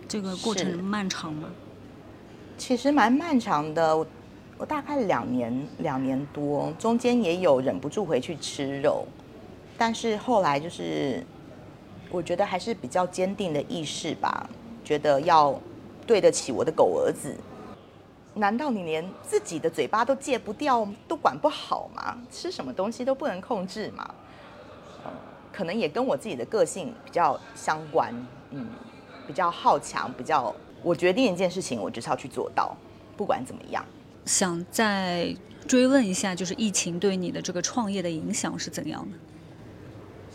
[0.08, 1.48] 这个过程漫长吗？
[2.58, 3.96] 其实蛮漫长的，
[4.58, 9.06] 我大概两年两年多，中间也有忍不住回去吃肉，
[9.78, 11.24] 但是后来就是
[12.10, 14.50] 我觉得还是比较坚定的意识吧，
[14.84, 15.60] 觉得要
[16.06, 17.32] 对得起我的狗儿子。
[18.34, 22.18] 难道你连自己的嘴巴都戒不掉，都管不好吗？
[22.30, 24.14] 吃什么东西都不能控制吗？
[25.56, 28.14] 可能也跟我自己的个性比较相关，
[28.50, 28.66] 嗯，
[29.26, 30.54] 比较好强，比较。
[30.82, 32.76] 我决定一件事情，我就是要去做到，
[33.16, 33.82] 不管怎么样。
[34.26, 35.34] 想再
[35.66, 39.16] 追问一下，就是疫情对你的这个创业的影响是怎样的？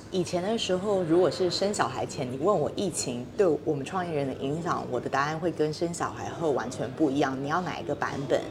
[0.10, 7.38] 以前的时候，如果是生小孩前，你问我疫情对我们创业人的影响，我的答案会跟生小孩后完全不一样。
[7.42, 8.42] 你要哪一个版本？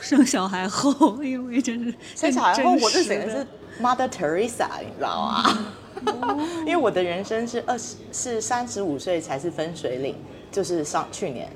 [0.00, 3.44] 生小孩后，因为真是生小孩后，我这整个是
[3.80, 5.68] Mother Teresa，你知道吗？
[6.60, 10.16] 因为我的人生是二十，是三十五岁才是分水岭。
[10.50, 11.50] 就是上去年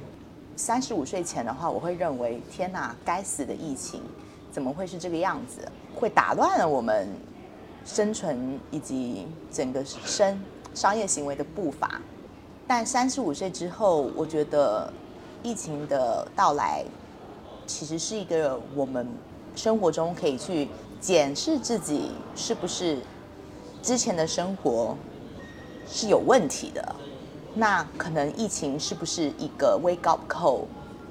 [0.57, 4.03] 三十五岁前的话，我会认为天哪，该死的疫情
[4.51, 5.61] 怎么会是这个样子？
[5.95, 7.09] 会打乱了我们
[7.85, 10.43] 生存以及整个生
[10.75, 12.01] 商业行为的步伐。
[12.67, 14.93] 但三十五岁之后，我觉得
[15.45, 16.85] 疫情的到来
[17.67, 19.07] 其实是一个我们
[19.59, 20.68] 生活中可以去
[21.01, 23.01] 检视自己是不是
[23.83, 24.97] 之前的生活
[25.85, 26.94] 是有问题的。
[27.55, 30.61] 那可能疫情是不是一个 wake up call，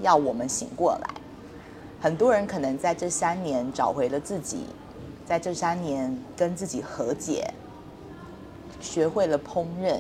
[0.01, 1.09] 要我们醒过来？
[1.99, 4.59] 很多人可能在这三年找回了自己，
[5.25, 7.53] 在这三年跟自己和解，
[8.79, 9.99] 学会了烹饪，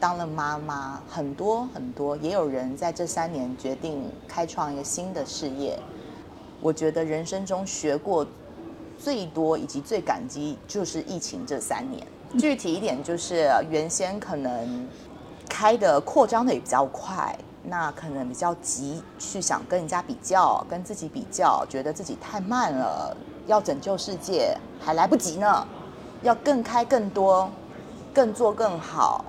[0.00, 5.78] 当了妈妈，很多很多，也有人在这三年决定开创一个新的事业。
[6.60, 8.26] 我觉得人生中学过
[8.98, 12.06] 最多以及最感激，就是疫情这三年。
[12.38, 14.88] 具体一点，就是原先可能。
[15.52, 23.16] 开的扩张的也比较快，那可能比较急，去想跟人家比较，跟自己比较，觉得自己太慢了，
[23.48, 25.66] 要拯救世界还来不及呢，
[26.22, 27.50] 要更开更多，
[28.14, 29.24] 更做更好，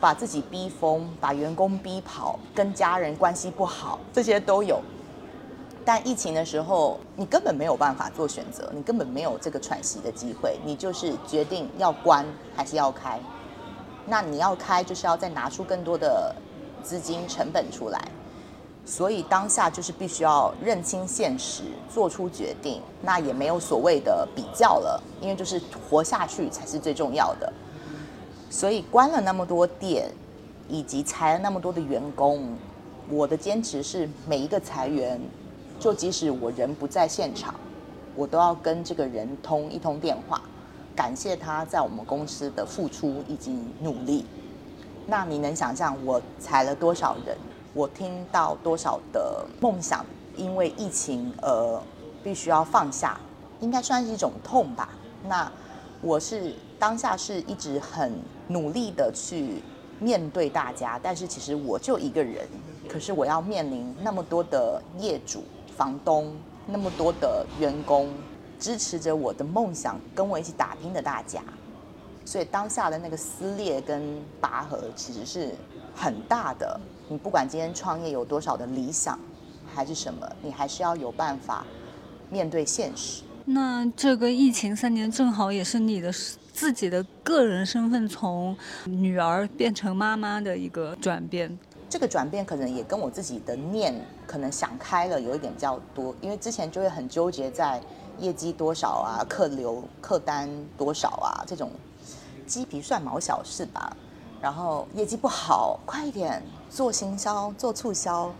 [0.00, 4.80] 把自己逼疯，把员工逼跑，跟家人关系不好，这些都有。
[5.84, 13.20] 但疫情的时候，你根本没有办法做选择，你根本没有这个喘息的机会，你就是决定要关还是要开。
[14.06, 16.34] 那你要开，就是要再拿出更多的
[16.82, 18.00] 资金成本出来，
[18.84, 22.80] 所以当下就是必须要认清现实，做出决定。
[23.00, 27.52] 那也没有所谓的比较了，因为就是活下去才是最重要的。
[28.50, 30.10] 所以关了那么多店，
[30.68, 32.56] 以及裁了那么多的员工，
[33.08, 35.20] 我的坚持是每一个裁员，
[35.82, 37.52] 就即使我人不在现场，
[38.14, 40.40] 我都要跟这个人通一通电话。
[40.94, 44.24] 感谢他在我们公司的付出以及努力。
[45.08, 47.36] 那你能想象我裁了多少人？
[47.74, 51.82] 我听到多少的梦想因为疫情而
[52.22, 53.18] 必须要放下？
[53.58, 54.90] 应该算是一种痛吧。
[55.26, 55.50] 那
[56.00, 58.12] 我是当下是一直很
[58.46, 59.60] 努力的去
[59.98, 62.46] 面对大家，但是其实我就一个人，
[62.88, 65.42] 可是我要面临那么多的业主、
[65.76, 66.34] 房东，
[66.66, 68.08] 那么多的员工。
[68.58, 71.42] 支持着我的梦想，跟我一起打拼的大家，
[72.24, 75.52] 所以当下的那个撕裂跟拔河其实是
[75.96, 76.80] 很大的。
[77.08, 79.18] 你不管今天创业有多少的理想，
[79.74, 81.66] 还是什么，你还是要有办法
[82.30, 83.24] 面对现实。
[83.46, 86.12] 那这个疫情三年，正好也是你的
[86.52, 91.58] 自己的个人身份从女儿变成妈妈的一个转变。
[91.92, 93.94] 这个转变可能也跟我自己的念
[94.26, 97.78] 可能想开了有一点比较多，因为之前就会很纠结在。
[98.18, 99.24] 业绩多少啊？
[99.28, 101.44] 客流、客单多少啊？
[101.46, 101.70] 这种
[102.46, 103.96] 鸡皮蒜毛小事吧。
[104.40, 108.30] 然后业绩不好，快一点做行销、做促销。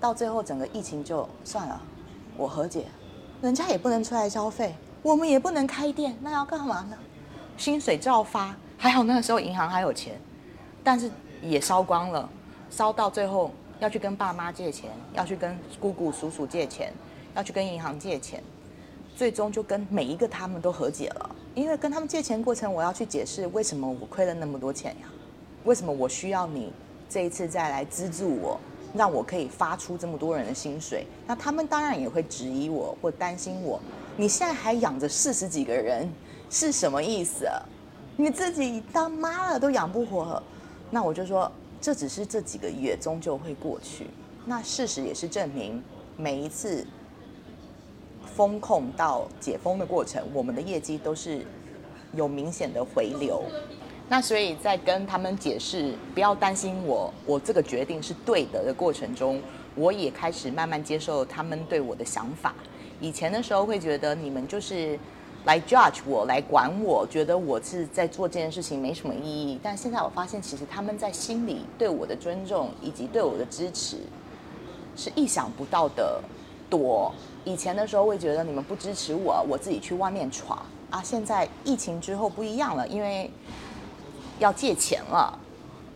[0.00, 1.80] 到最后整个疫情就算了，
[2.36, 2.86] 我和解，
[3.42, 6.96] 人家也不能出来消费，我们也不能开店，那要干嘛呢？
[7.56, 10.18] 薪水照发，还好那个时候银行还有钱，
[10.82, 11.10] 但是
[11.42, 12.28] 也烧光了，
[12.70, 13.50] 烧到最后
[13.80, 16.92] 要去跟爸妈借钱，要去跟姑姑叔叔借钱，
[17.34, 18.42] 要去跟银行借钱，
[19.16, 21.36] 最终就跟每一个他们都和解了。
[21.54, 25.08] 因为跟他们借钱过程，我要去解释为什么我亏了那么多钱呀？
[25.64, 26.72] 为什么我需要你
[27.08, 28.60] 这一次再来资助我，
[28.94, 31.06] 让我可以发出这么多人的薪水？
[31.26, 33.80] 那他们当然也会质疑我或担心我。
[34.16, 36.08] 你现在还养着四十几个人，
[36.50, 37.48] 是什么意思？
[38.16, 40.42] 你自己当妈了都养不活。
[40.90, 41.50] 那我就说。
[41.80, 44.06] 这只是这几个月，终究会过去。
[44.44, 45.82] 那事实也是证明，
[46.16, 46.86] 每一次
[48.34, 51.46] 风控到解封的过程，我们的业绩都是
[52.14, 53.42] 有明显的回流。
[54.08, 59.40] 那所以在跟他们解释不要担心我，我这个决定是对的的过程中，
[59.74, 62.54] 我也开始慢慢接受他们对我的想法。
[63.00, 64.98] 以前的时候会觉得你们就是。
[65.48, 69.58] 来 judge 我，来管我，觉得我是在做这件事情没什么意义。
[69.62, 73.96] 但现在我发现，其实他们在心里对我的尊重以及对我的支持，
[74.94, 76.22] 是意想不到的
[76.68, 77.10] 多。
[77.46, 81.02] 以前的时候会觉得你们不支持我，我自己去外面闯啊。
[81.02, 83.30] 现在疫情之后不一样了，因为
[84.38, 85.32] 要借钱了，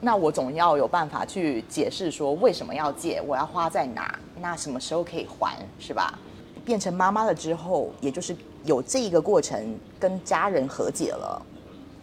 [0.00, 6.18] 那我总要有办法去解释说为什么要借，我要花在哪，那什么时候可以还，是吧？
[6.64, 11.40] 变成妈妈了之后，也就是有这一个过程，跟家人和解了。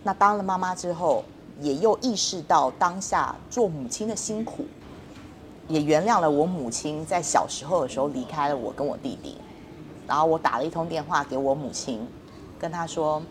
[0.04, 1.24] 那当了妈妈之后，
[1.62, 4.66] 也又意识到当下做母亲的辛苦，
[5.68, 9.38] 也原谅了我母亲在小时候的时候离开了我跟我弟弟。
[10.08, 12.08] 然后我打了一通电话给我母亲，
[12.58, 13.22] 跟她说：“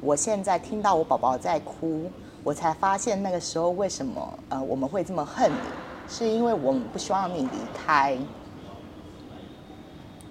[0.00, 2.10] 我现在听到我宝宝在哭，
[2.42, 5.56] 我才发现那个时候为什么呃我们会这么恨你，
[6.08, 8.16] 是因为我们不希望你离开。”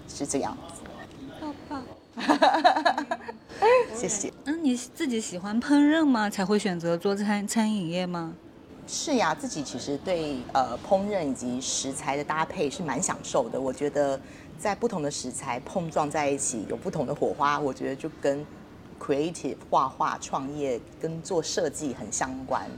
[0.08, 0.82] 是这样子，
[3.96, 4.32] 谢谢。
[4.44, 6.30] 那你自己喜欢烹饪吗？
[6.30, 8.34] 才会选择做餐餐饮业吗？
[8.88, 13.60] 是呀，自己其实对呃烹饪以及食材的搭配是蛮享受的。
[13.60, 14.20] 我觉得
[14.60, 18.46] 在不同的食材碰撞在一起，有不同的火花，我觉得就跟
[19.00, 22.70] creative 画画创业跟做设计很相关，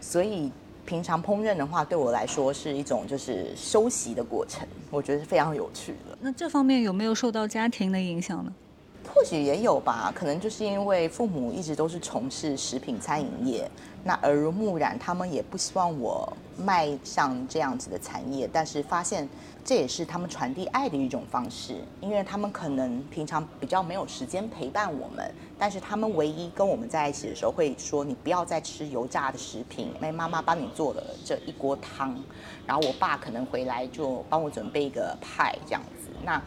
[0.00, 0.52] 所以。
[0.86, 6.16] 平常烹饪的话，对我来说是一种就是休息的过程，我觉得是非常有趣的。
[6.20, 8.54] 那这方面有没有受到家庭的影响呢？
[9.16, 13.68] 或许也有吧，可能就是因为父母一直都是从事食品餐饮业，
[14.04, 19.26] 那耳濡目染，他们也不希望我迈向这样子的产业，但是发现。
[19.64, 32.16] 这也是他们传递爱的一种方式，因为他们可能平常比较没有时间陪伴我们，但是他们唯一跟我们在一起的时候会说：“你不要再吃油炸的食品。”因为妈妈帮你做了这一锅汤，
[32.64, 36.12] 然后我爸可能回来就帮我准备一个派这样子。
[36.24, 36.40] 那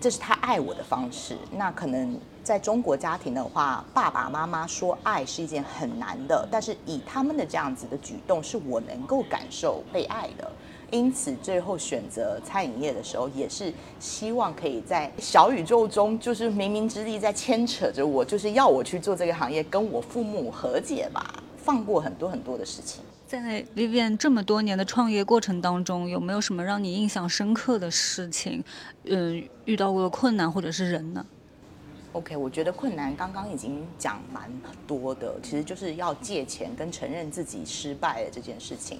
[0.00, 1.36] 这是他爱我的方式。
[1.52, 10.50] 那可能在中国家庭的话，爸爸妈妈说爱是一件很难的，但是以他们的这样子的举动，是我能够感受被爱的。
[10.90, 23.02] 因此，最后选择餐饮业的时候，也是希望可以在小宇宙中，就是冥冥之力在牵扯着我，就是要我去做这个行业，跟我父母和解吧，放过很多很多的事情。
[23.28, 28.64] 在 Vivian 这么多年的创业过程当中，有没有什么让你印象深刻的事情？
[29.04, 31.26] 嗯，遇到过的困难或者是人呢
[32.12, 34.50] ？OK，我觉得困难刚刚已经讲蛮
[34.86, 38.98] 多的，其实就是要借钱跟承认自己失败的这件事情。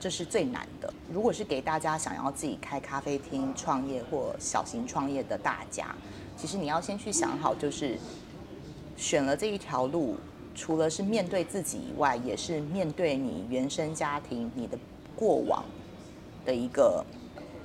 [0.00, 0.92] 这是最难的。
[1.12, 5.94] 如果是给大家想要自己开咖啡厅创业或小型创业的大家，
[6.36, 7.96] 其实你要先去想好，就是
[8.96, 10.16] 选了这一条路，
[10.58, 14.76] 除了是面对自己以外，也是面对你原生家庭、你的
[15.14, 15.64] 过往
[16.44, 17.04] 的一个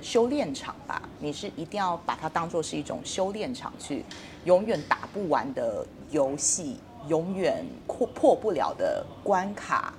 [0.00, 1.02] 修炼场吧。
[1.18, 4.04] 你是一定要把它当做是一种修炼场，去
[4.44, 6.76] 永远打不完的游戏，
[7.08, 9.92] 永远破破不了的关卡。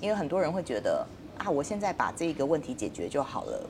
[0.00, 1.06] 因为很多人会觉得。
[1.42, 1.48] 啊！
[1.48, 3.66] 我现在把这个问题解决就好了，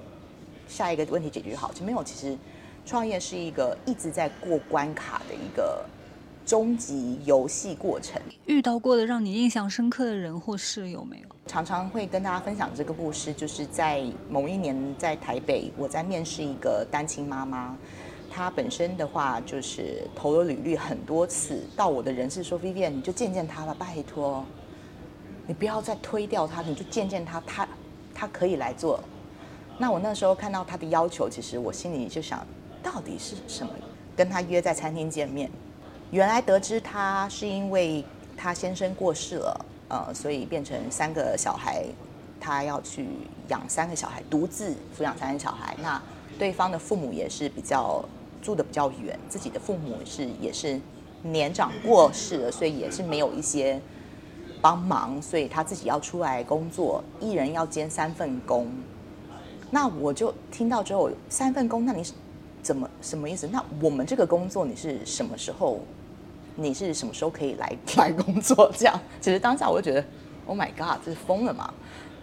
[0.66, 2.02] 下一个问题解决好就没有。
[2.02, 2.36] 其实，
[2.84, 5.86] 创业是一个一直在过关卡的一个
[6.50, 8.20] 终极游戏过程。
[8.46, 11.28] 遇到过的让你印象深刻的人或事有没有？
[11.46, 17.76] 常常会跟大家分享这个故事，就是在某一年在台北，我在面试一个单亲妈妈，
[18.28, 24.44] 她本身的话就是投了履历很多次，到我的人事说：“Vivian，你就见见他吧，拜托。”
[25.46, 27.68] 你不要再推掉他，你就见见他，他
[28.12, 28.98] 他可以来做。
[29.78, 32.44] 那我那时候看到他的要求，其实我心里就想，
[32.82, 33.72] 到底是什么？
[34.16, 35.48] 跟他约在餐厅见面，
[36.10, 38.04] 原来得知他是因为
[38.36, 41.84] 他先生过世了，呃，所以变成三个小孩，
[42.40, 43.06] 他要去
[43.48, 45.76] 养三个小孩，独自抚养三个小孩。
[45.82, 46.00] 那
[46.38, 48.04] 对方的父母也是比较
[48.42, 50.80] 住的比较远，自己的父母是也是
[51.22, 53.80] 年长过世了，所以也是没有一些。
[54.62, 58.70] 帮忙，所以他自己要出来工作，一人要兼三份工，
[59.70, 62.04] 那我就听到之后，三份工，那你
[62.62, 63.46] 怎么什么意思？
[63.46, 65.80] 那我们这个工作你是什么时候？
[66.60, 68.70] 你是什么时候可以来 来工作？
[68.76, 70.04] 这样，其实当下我就觉得
[70.46, 71.72] ，Oh my God，这是疯了嘛？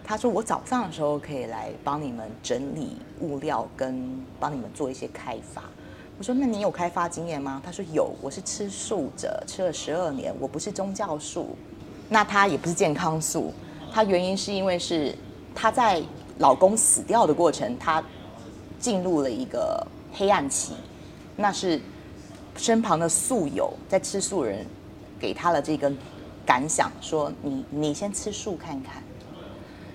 [0.04, 5.62] 他说我早上的时候可以来帮你们整理物料，跟帮你们做一些开发。
[6.16, 7.60] 我说那你有开发经验吗？
[7.64, 11.56] 他说有，我是吃素者，吃了十二年，我不是宗教素，
[12.08, 13.52] 那他也不是健康素，
[13.92, 15.14] 他原因是因为是
[15.54, 16.00] 他在
[16.38, 18.02] 老公死掉的过程，他
[18.78, 20.74] 进入了一个黑暗期，
[21.36, 21.80] 那是。
[22.58, 24.66] 身旁的素友在吃素人
[25.18, 25.90] 给他了这个
[26.44, 29.02] 感想，说你你先吃素看看，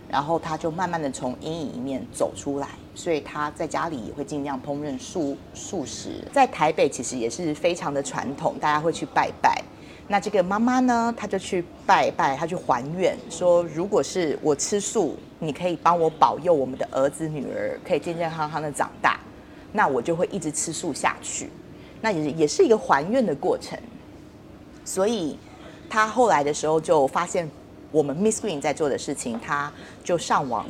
[0.10, 6.26] 然后他就慢慢的从阴影里面走出来，所以他在家里也会尽量烹饪素素食。
[6.32, 9.62] 在台北其实也是非常的传统，大家会去拜拜。
[10.08, 19.20] 那这个妈妈呢，她就去拜拜，她去还愿，说如果是我吃素，你可以帮我保佑我们的儿子女儿可以健健康康的长大，
[19.72, 21.50] 那我就会一直吃素下去。
[22.04, 23.80] 那也也是一个还愿的过程，
[24.84, 25.40] 所以
[25.90, 27.50] 他后来的时候就发现
[27.94, 29.72] 我们 Miss Green 在做的事情，他
[30.04, 30.66] 就上网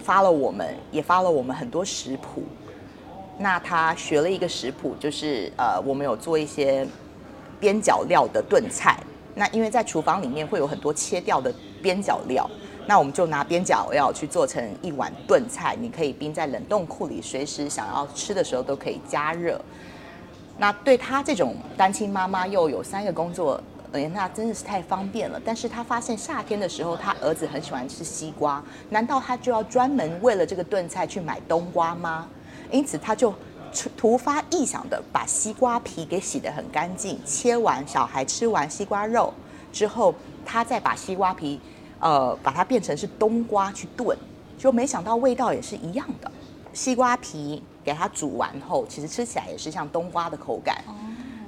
[0.00, 2.44] 发了我们，也发了我们很多食谱。
[3.36, 6.86] 那他学了一个食谱，就是呃，我们有做一些
[7.58, 8.96] 边角料的炖菜。
[9.34, 11.52] 那因为在厨房里面会有很多切掉的
[11.82, 12.48] 边角料，
[12.86, 19.60] 那我们就拿边角料去做成一碗炖菜，你可以冰在冷冻库里，随时想要吃的时候都可以加热。
[20.60, 23.58] 那对他这种单亲妈妈又有三个工作，
[23.92, 25.40] 哎，那真的是太方便了。
[25.42, 32.28] 但是他发现夏天的时候，他儿子很喜欢吃西瓜，难道他就要专门为了这个炖菜去买冬瓜吗？
[32.70, 33.32] 因此，他就
[33.96, 39.32] 突发异想的把西瓜皮给洗得很干净，切完小孩吃完西瓜肉
[39.72, 41.58] 之后，他再把西瓜皮，
[42.00, 44.14] 呃，把它变成是冬瓜去炖，
[44.58, 46.30] 就没想到味道也是一样的，
[46.74, 47.62] 西瓜皮。
[47.84, 50.82] 给它煮完后，其实吃起来也是像冬瓜的口感。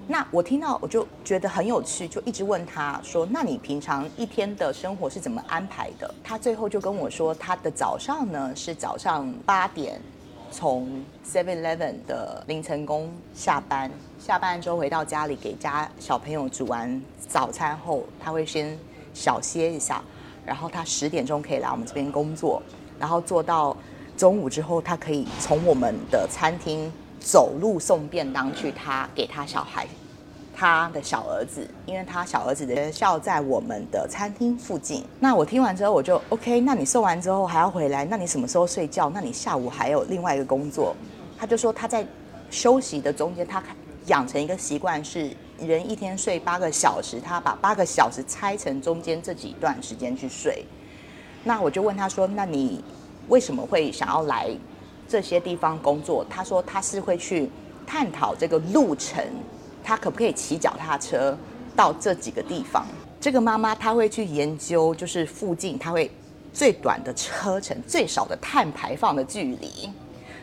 [0.09, 10.03] 那我听到我就觉得很有趣，就一直问他说：“那你平常一天的生活是怎么安排的？”他最后就跟我说，他的早上呢是早上八点
[10.51, 10.89] 从
[11.24, 18.76] Seven Eleven 的凌晨工下班，下班之后回到家里给家小朋友煮完早餐后，他会先
[19.14, 20.03] 小歇一下，
[20.45, 22.61] 然后他十点钟可以来我们这边工作，
[22.99, 23.74] 然后做到。
[24.23, 29.85] 中午之后，他可以从我们的餐厅走路送便当去他给他小孩，
[30.55, 35.05] 他的小儿子，因为他小儿子的学校在我们的餐厅附近。
[35.18, 36.61] 那我听完之后，我就 OK。
[36.61, 39.11] 那你送完之后还要回来，那你什么时候睡觉？
[39.11, 40.95] 那你下午还有另外一个工作？
[41.37, 42.07] 他就说他在
[42.49, 43.61] 休息的中间，他
[44.07, 50.64] 养成一个习惯，是人一天睡八个小时，他把八个小时拆成中间这几段时间去睡。
[51.43, 52.85] 那我就问他说：“那你？”
[53.29, 54.51] 为什么会想要来
[55.09, 56.25] 这些地方工作？
[56.29, 57.51] 他说他是会去
[57.87, 59.25] 探讨这个路程，
[59.83, 61.37] 他可不可以骑脚踏车
[61.77, 62.87] 到这几个地方？
[63.20, 66.11] 这个妈妈她会去研究，就是附近她会
[66.53, 69.89] 最短的车程、最少的碳排放的距离。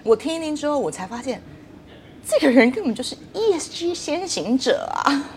[0.01, 1.41] 我听一听之后，我才发现
[2.25, 5.29] 这个人根本就是 ESG 先行者啊！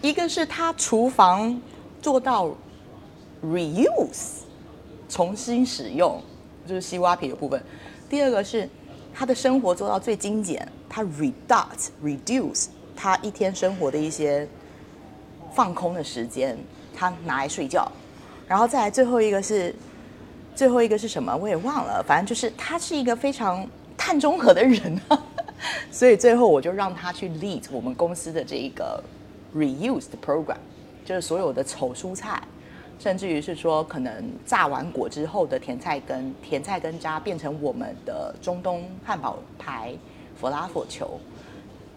[0.00, 1.60] 一个是他厨房
[2.00, 2.48] 做到
[3.44, 4.42] reuse，
[5.08, 6.22] 重新使用。
[6.66, 7.62] 就是西瓜皮的部分。
[8.08, 8.68] 第二个是
[9.14, 14.46] 他的生活做到最精简，他 reduce reduce 他一天生活的一些
[15.54, 16.56] 放空的时间，
[16.94, 17.90] 他拿来睡觉。
[18.46, 19.74] 然后再来最后一个是
[20.54, 21.34] 最后一个是什么？
[21.36, 22.04] 我也忘了。
[22.06, 25.00] 反正就是他是一个非常碳中和的人，
[25.90, 29.02] 所以最后我就让他去 lead 我们公司的这一个
[29.54, 30.58] reuse 的 program，
[31.04, 32.40] 就是所有的丑蔬菜。
[32.98, 39.94] 甚至于是说，可能榨完果之后的甜菜根、甜菜根渣变成我们的中东汉堡排、
[40.34, 41.20] 佛拉佛球，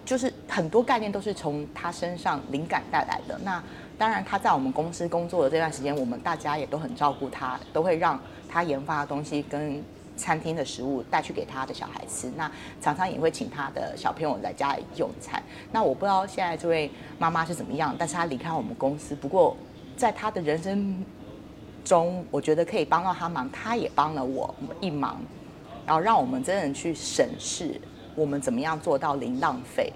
[0.04, 3.40] 就是很多概念都是从他身上灵感带来的。
[3.46, 3.64] 那
[3.98, 8.20] 当然，他在我们公司工作的这段时间，我们大家也都很照顾他，都会让
[8.50, 9.82] 他研发的东西跟
[10.18, 12.30] 餐厅的食物带去给他的小孩吃。
[12.36, 15.42] 那常常也会请他的小朋友在家里用餐。
[15.72, 19.56] 那我不知道现在这位妈妈是怎么样，但是她离开我们公司，不过。
[20.00, 21.04] 在他的人生
[21.84, 25.22] 中，我觉得可以帮到他忙，他也帮了我一忙，
[25.86, 27.80] 然后让我们真的去审视
[28.16, 29.92] 我们怎么样做到零浪费。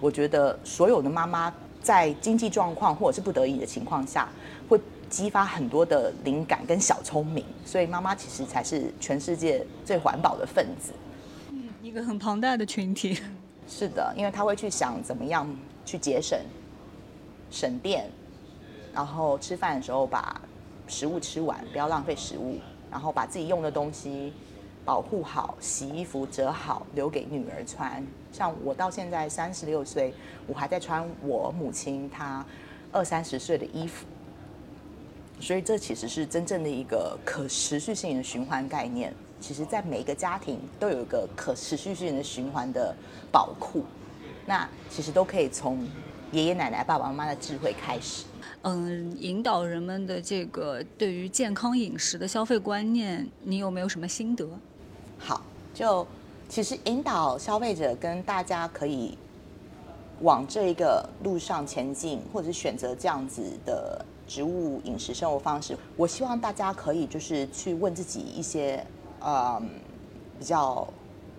[0.00, 1.52] 我觉得所有的妈妈
[1.82, 4.28] 在经济状况或者是不得已的情况下，
[4.68, 4.80] 会
[5.10, 10.92] 激发很多的灵感跟小聪明，所以妈妈其实才是全世界最环保的分子。
[11.50, 13.18] 嗯，一个很庞大的群体。
[13.66, 15.52] 是的，因为他会去想怎么样
[15.84, 16.38] 去节省、
[17.50, 18.08] 省电。
[18.98, 20.40] 然后吃饭的时候把
[20.88, 22.58] 食物吃完，不要浪费食物。
[22.90, 24.32] 然后把自己用的东西，
[24.84, 28.04] 保护好，洗衣服折好，留给女儿穿。
[28.32, 30.12] 像我到现在三十六岁，
[30.48, 32.44] 我还在穿我母亲她
[32.90, 34.04] 二三十岁的衣服。
[35.38, 39.14] 所以这其实是真正的一个可持续性的循环概念。
[39.40, 42.92] 其实，在每一个家庭都有一个可持续性的循环的
[43.30, 43.84] 宝库。
[44.44, 45.86] 那其实都可以从
[46.32, 48.24] 爷爷奶奶、爸爸妈妈的智慧开始。
[48.62, 54.48] 嗯，引导人们的这个对于健康饮食的消费观念，你有没有什么心得？
[55.18, 56.06] 好，就
[56.48, 59.16] 其实引导消费者跟大家可以
[60.20, 64.04] 往这一个路上前进，或者是选择这样子的。
[64.28, 68.86] 植物饮食生活方式，我希望大家可以就是去问自己一些
[69.20, 69.58] 呃
[70.38, 70.86] 比较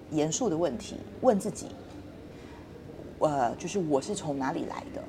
[0.10, 1.68] 严肃的问题，问自己，
[3.20, 5.04] 呃，就是我是从哪里来的？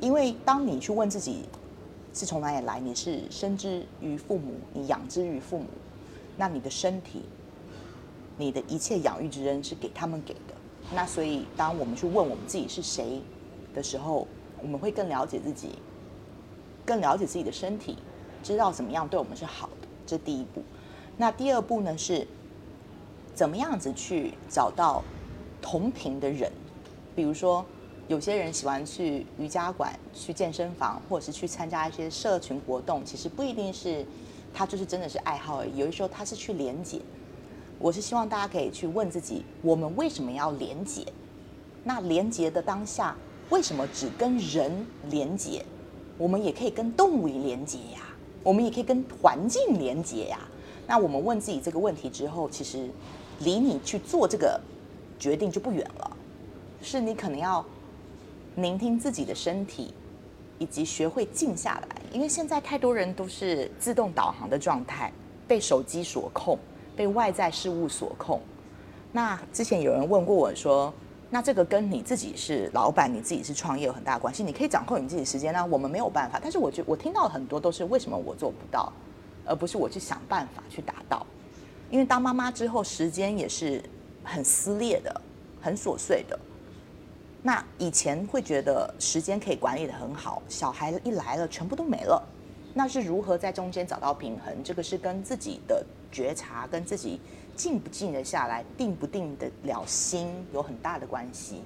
[0.00, 1.44] 因为当你去问自己
[2.12, 5.66] 是从哪里来，你是生之于父母，你养之于父母，
[6.36, 7.22] 那你的身体，
[8.36, 10.54] 你的一切养育之恩是给他们给的。
[10.94, 13.20] 那所以，当我们去问我们自己是谁
[13.74, 14.26] 的时候，
[14.60, 15.70] 我们会更了解自己。
[16.84, 17.96] 更了解自己的身体，
[18.42, 20.62] 知道怎么样对我们是好的，这第一步。
[21.16, 22.26] 那第二步呢是，
[23.32, 25.04] 怎么样子去找到
[25.62, 26.50] 同频的人？
[27.14, 27.64] 比如说，
[28.08, 33.04] 有些人喜欢去瑜伽馆、去健身房，或者是去参加一些社群活动。
[33.04, 34.04] 其实不一定是
[34.52, 35.76] 他就是真的是爱好而已。
[35.76, 37.00] 有的时候他是去连接。
[37.78, 41.04] 我是希望大家可以去问自己：我们为什么要连接？
[41.84, 43.16] 那连接的当下，
[43.48, 45.64] 为什么只跟人连接？
[46.18, 48.00] 我们也可以跟动物连接呀，
[48.42, 50.38] 我们也可以跟环境连接呀。
[50.86, 52.90] 那我们问自己这个问题之后，其实
[53.38, 54.60] 离你去做这个
[55.18, 56.16] 决定就不远了。
[56.82, 57.64] 是你可能要
[58.56, 59.94] 聆听自己的身体，
[60.58, 61.96] 以及学会静下来。
[62.12, 65.12] 因为现在太多人都是自动导航的状态，
[65.46, 66.58] 被手机所控，
[66.96, 68.40] 被外在事物所控。
[69.12, 70.92] 那之前有人问过我说。
[71.32, 74.42] 那这个跟你自己是老板，你自己是创业有很大关系。
[74.42, 76.40] 你可以掌控你自己的时间，那我们没有办法。
[76.42, 78.92] 但是我觉我听到很多都是为什么我做不到，
[79.46, 81.24] 而不是我去想办法去达到。
[81.88, 83.80] 因为当妈妈之后，时间也是
[84.24, 85.20] 很撕裂的，
[85.62, 86.36] 很琐碎的。
[87.42, 92.22] 那以前会觉得时间可以管理的很好，小孩一来了，全部都没了。
[92.74, 94.62] 那是如何在中间找到平衡？
[94.62, 97.20] 这个是跟自己的觉察，跟自己。
[97.56, 101.60] 静不静得下来，定不定得了心，有很大的关系。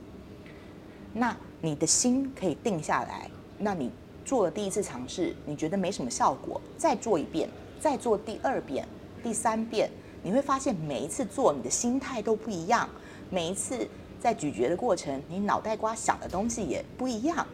[1.12, 3.92] 那你的心可以定下来，那你
[4.24, 7.48] 做了第一次尝试，你觉得没什么效果，再做一遍，
[7.78, 8.84] 再做第二遍、
[9.22, 9.88] 第三遍，
[10.20, 12.88] 你会发现每一次做，你的心态都不一样。
[13.30, 13.86] 每一次
[14.24, 17.46] 在咀嚼的过程，你脑袋瓜想的东西也不一样。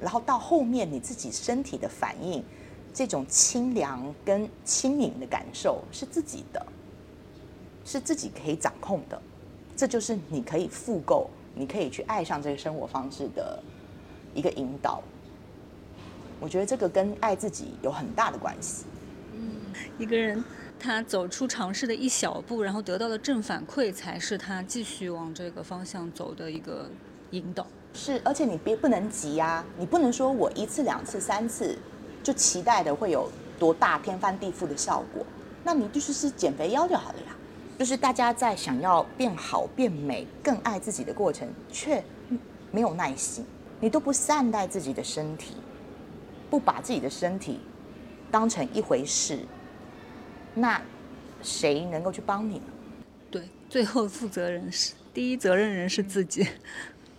[0.00, 2.42] 然后到后面，你自己身体的反应，
[2.92, 6.66] 这种清凉跟轻盈的感受是自己的。
[7.84, 9.22] 是自己可以掌控的，
[9.76, 13.62] 这就是你可以复购，你可以去爱上这个生活方式的
[14.34, 15.00] 一个引导。
[16.40, 18.84] 我觉得这个跟爱自己有很大的关系。
[19.32, 19.48] 嗯，
[19.96, 20.42] 一个人
[20.78, 26.88] 他走出尝试的一小步，然后得到的正反馈，才是他继续往这个方向走的一个
[27.30, 27.66] 引导。
[27.94, 31.78] 是，而且你别不能急啊，你不能说我一次、两次、三次
[32.22, 35.24] 就期待的会有多大天翻地覆的效果，
[35.64, 37.36] 那你就是是减肥药就好了呀。
[37.78, 42.02] 就是大家在想要变好、变美、更爱自己的过程，却
[42.70, 43.44] 没有耐心。
[43.80, 45.54] 你都不善待自己的身体，
[46.48, 47.60] 不把自己的身体
[48.30, 49.40] 当成一回事，
[50.56, 50.80] 那
[51.42, 52.64] 谁能够去帮你呢？
[53.30, 56.46] 对，最后负责人是第一责任人是自己。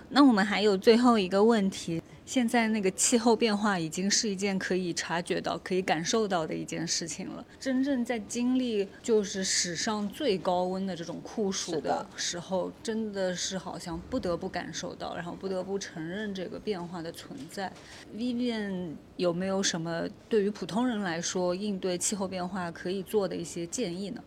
[0.10, 2.02] 那我们还有最后一个问题。
[2.28, 7.46] 现在那个气候变化已经是一件可以察觉到、可以感受到的一件事情了。
[7.58, 17.72] 真正在经历就是史上最高温的这种酷暑的时候，真的是好像不得不感受到，然后不得不承认这个变化的存在。
[18.14, 24.22] Vivian 有没有什么对于普通人来说应对气候变化可以做的一些建议呢？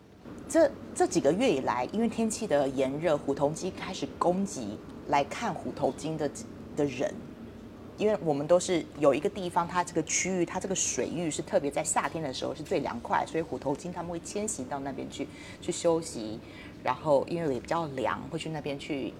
[0.49, 4.75] 这这几个月以来，因为天气的炎热，虎头鲸开始攻击
[5.09, 6.27] 来看虎头鲸的
[6.75, 7.13] 的人。
[8.01, 15.27] 因为我们都是有一个地方，它这个区域，它这个水域是特别在夏天的时候是最凉快，所以虎头鲸他们会迁徙到那边去
[15.61, 16.39] 去休息，
[16.83, 19.13] 然后因为也比较凉，会去那边去，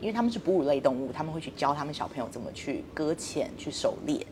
[0.00, 4.24] 因为他们是哺乳类动物，他们会去教他们小朋友怎么去搁浅、去狩猎，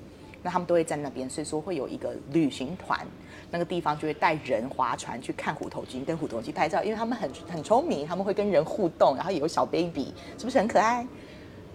[0.45, 3.05] 那他们都会在那边，所以说会有一个旅行团，
[3.51, 11.05] 那个地方就会带人划船去看虎头鲸，跟虎头鲸拍照，因为他们很很聪明，他们会跟人互动，然后有小 baby，是不是很可爱？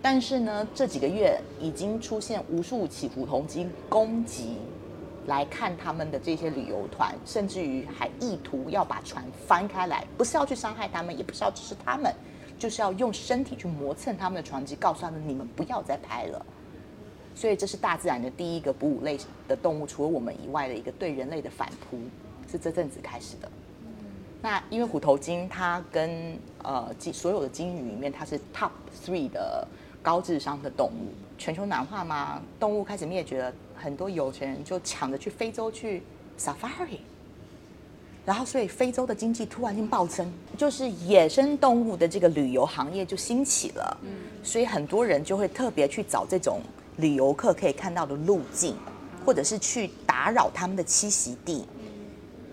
[0.03, 4.57] 但是呢，这几个月已经出现无数起虎头鲸攻击
[5.27, 12.13] 来看他们的这些旅游团，甚至于还意图要把船翻开来，不是要去伤害他们，也不是要支持他们，
[12.59, 16.45] 就是要用身体去磨蹭他们的船只，告诉他们你们不要再拍了。
[17.33, 21.97] 所以这是大自然的第一个哺乳类的动物，除了我们以外的一个对人类的反扑，
[22.51, 23.49] 是这阵子开始的。
[24.41, 28.71] 那因为虎头鲸它跟呃鲸所有的鲸鱼里面，它是 top
[29.05, 29.65] three 的
[30.03, 31.11] 高智商的动物。
[31.35, 36.03] 全球暖化嘛，动物开始灭绝了，很多有钱人就抢着去非洲去
[36.37, 36.99] safari，
[38.23, 43.97] 然后所以非洲的经济突然间暴增，就是野生动物的这个旅游行业就兴起了。
[44.03, 44.09] 嗯，
[44.43, 46.61] 所以很多人就会特别去找这种
[46.97, 48.75] 旅游客可以看到的路径，
[49.25, 51.65] 或者是去打扰他们的栖息地。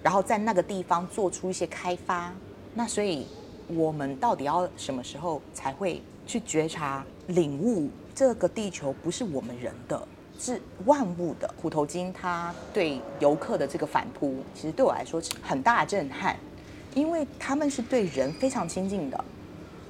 [0.02, 2.32] 然后在那个地方做出一些开发，
[2.74, 3.26] 那所以
[3.68, 10.08] 我们到底要什么时候才会去觉察、领悟这个地球不是我们人的，
[10.38, 11.52] 是万物的？
[11.60, 16.36] 虎头鲸它对游客的这个反扑，其实对我来说是很大震撼，
[16.94, 19.24] 因为他们是对人非常亲近的。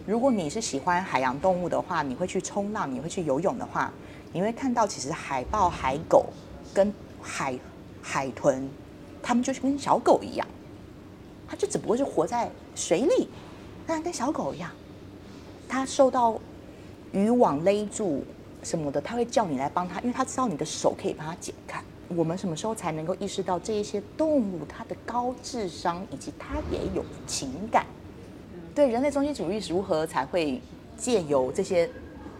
[0.06, 3.92] 如果你是喜欢海洋动物的话，你会去冲浪，你会去游泳的话，
[4.32, 6.26] 你会看到其实海豹、海狗
[6.74, 7.58] 跟海
[8.02, 8.68] 海豚。
[9.22, 10.46] 他们就是跟小狗一样，
[11.46, 13.28] 它就只不过是活在水里，
[13.86, 14.70] 那跟小狗一样。
[15.68, 16.40] 它受到
[17.12, 18.24] 渔网勒住
[18.62, 21.82] 什么的，他会叫你来帮他，因为他知道你的手可以帮他解开。
[22.08, 27.86] 我们什么时候才能够意识到这一些动物它的高智商，以及它也有情感？
[28.74, 30.60] 对人类中心主义如何才会
[30.96, 31.88] 借由这些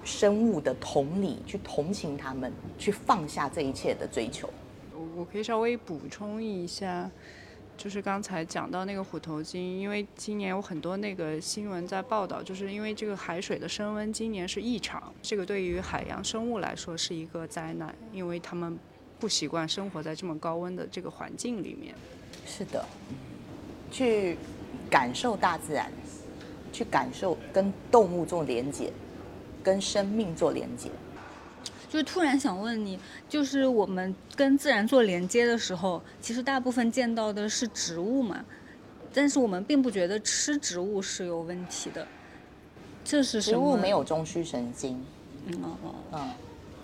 [0.04, 4.48] 生物的同理去同情他们，去放下这一切的追求？
[4.92, 7.08] 我我可以稍微补充一下，
[7.80, 18.78] 就是刚才讲到那个虎头鲸，因为今年有很多那个新闻在报道，就是因为这个海水的升温今年是异常，这个对于海洋生物来说是一个灾难，因为他们
[19.18, 21.94] 不习惯生活在这么高温的这个环境里面。
[22.44, 22.84] 是的，
[23.90, 24.36] 去
[24.90, 25.90] 感受大自然，
[26.74, 28.92] 去感受跟动物做连接，
[29.62, 30.90] 跟生命做连接。
[31.90, 32.96] 就是突然想问你，
[33.28, 38.44] 就是我们跟自然做连接的时候，其实大部分见到的是植物嘛，
[39.12, 42.06] 但是我们并不觉得吃植物是有问题的。
[43.04, 45.04] 这是植物没有中枢神经。
[45.46, 45.94] 嗯哦哦。
[46.12, 46.30] 嗯，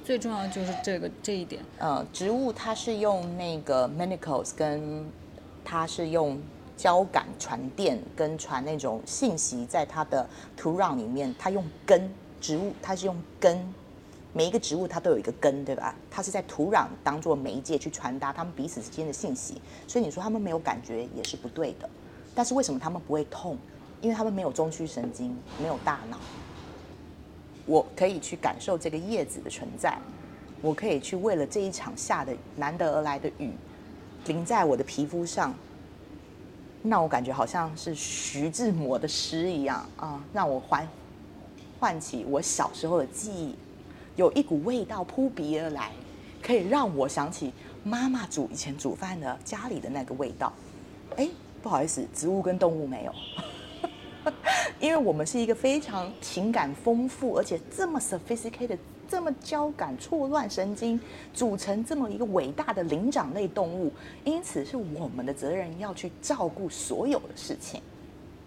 [0.05, 1.63] 最重要就是这个这一点。
[1.79, 5.07] 呃，植物它是用那个 manicles 跟
[5.65, 6.37] 它是用
[6.77, 13.57] 交感传电跟传那种信息，在它的土壤里面，它用根，植物它是用根。
[14.37, 15.95] 每一个植物它都有一个根，对吧？
[16.11, 19.59] 它是在土壤当做媒介去传达它们彼此之间的信息，
[19.89, 21.89] 所以你说它们没有感觉也是不对的。
[22.35, 23.57] 但是为什么它们不会痛？
[24.03, 26.19] 因为它们没有中枢神经，没有大脑。
[27.65, 29.99] 我可以去感受这个叶子的存在，
[30.61, 33.53] 我可以去为了这一场下的难得而来的雨，
[34.27, 35.55] 淋在我的皮肤上，
[36.83, 40.87] 那我感觉好像是徐志摩的诗一样啊，让我唤
[41.81, 43.55] 唤起我小时候的记忆。
[44.17, 45.93] 有一股味道扑鼻而来，
[46.43, 47.53] 可以让我想起
[47.85, 50.53] 妈妈煮以前煮饭的家里的那个味道。
[51.17, 51.29] 哎，
[51.63, 53.15] 不好意思，植物跟动物没有，
[54.81, 60.99] 因为我们是一个非常情感丰富，而且这么 sophisticated、这么交感错乱神经
[61.33, 63.93] 组成这么一个伟大的灵长类动物，
[64.25, 67.81] 因此是我们的责任要去照顾所有的事情。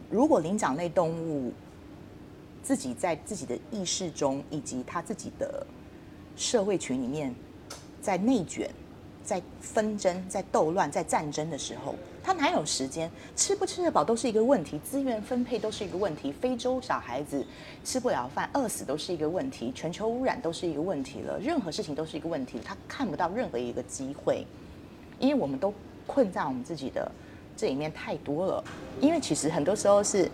[0.10, 1.54] 如果灵长类动物，
[2.62, 5.66] 自己在自己的意识中，以及他自己的
[6.36, 7.34] 社会群里面，
[8.02, 8.70] 在内卷、
[9.24, 13.10] 在纷争、在斗乱、在战争的时候，他哪有时间？
[13.36, 16.32] 吃不吃得饱都是一个问题，资源分配都是一个问题。
[16.32, 17.46] 非洲小孩子
[17.84, 21.40] 吃不了饭、饿死都是一个问题，全球污染都是一个问题了。
[21.40, 24.46] 任何事情都是一个问题，他看不到任何一个机会，
[25.20, 25.74] 因为我们都
[26.06, 27.12] 困在我们自己的
[27.58, 28.64] 这里面太多了。
[29.02, 30.30] 因为其实很多时候是。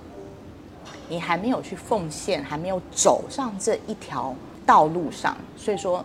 [1.07, 6.03] 你还没有去奉献，还没有走上这一条道路上，所以说，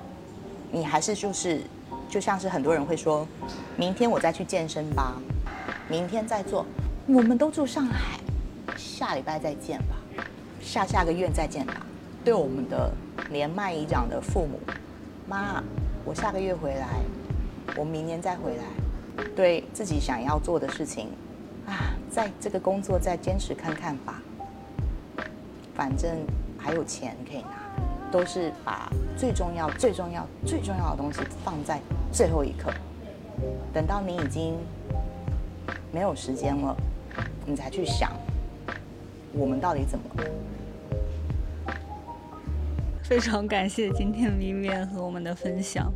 [0.70, 1.60] 你还是就是，
[2.08, 3.26] 就像是很多人会说，
[3.76, 5.14] 明天我再去健身吧，
[5.88, 6.66] 明天再做，
[7.06, 8.20] 我们都住上海，
[8.76, 9.96] 下礼拜再见吧，
[10.60, 11.86] 下下个月再见吧。
[12.22, 12.92] 对我们的
[13.30, 14.60] 年迈已长的父母，
[15.26, 15.62] 妈，
[16.04, 16.86] 我下个月回来，
[17.76, 18.64] 我明年再回来。
[19.36, 21.08] 对自己想要做的事情，
[21.66, 24.22] 啊，在这个工作再坚持看看吧。
[25.80, 26.10] 反正
[26.58, 27.48] 还有钱可以拿，
[28.12, 31.80] 都是把最重要、最重要、最重要的东西放在
[32.12, 32.70] 最后一刻。
[33.72, 34.58] 等到你已经
[35.90, 36.76] 没有时间了，
[37.46, 38.12] 你才去想
[39.32, 40.04] 我们到底怎么。
[43.02, 45.90] 非常感谢今天明面和我们的分享。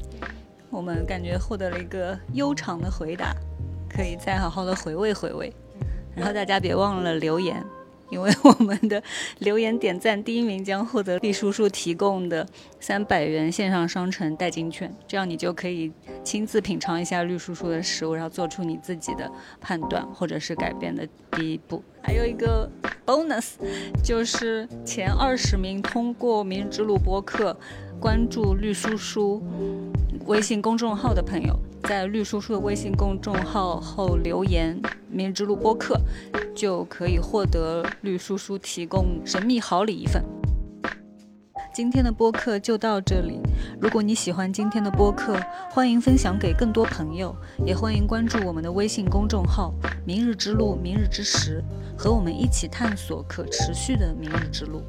[0.71, 3.37] 我们感觉获得了一个悠长的回答，
[3.87, 5.53] 可以再好好的回味回味。
[6.17, 7.63] 然后大家别忘了留言。
[8.11, 9.03] 因为我们的
[9.39, 12.47] 留言点赞第一名将获得绿叔叔提供的
[12.79, 15.91] 三百元线上商城代金券，这样你就可以
[16.23, 19.31] 亲自品尝一下绿叔叔的食物，然后做出你自己的
[19.61, 21.83] 判断或者是改变的第一步。
[22.03, 22.71] 还有一个
[23.07, 23.55] bonus，
[24.03, 27.57] 就是前二十名通过明日之路播客
[28.05, 29.43] 关注绿叔叔
[30.27, 31.59] 微信公众号的朋友。
[31.85, 34.79] 在绿叔叔的微信公众号后留言
[35.09, 35.99] “明日之路播客”，
[36.55, 40.23] 就可以获得绿叔叔提供神秘好礼一份。
[41.75, 43.41] 今天的播客就到这里。
[43.81, 45.41] 如果你喜欢今天的播客，
[45.71, 47.35] 欢迎分享给更多朋友，
[47.65, 49.73] 也欢迎关注我们的微信公众号
[50.05, 51.65] “明日之路”“明日之时”，
[51.97, 54.83] 和我们一起探索可持续的明日之路。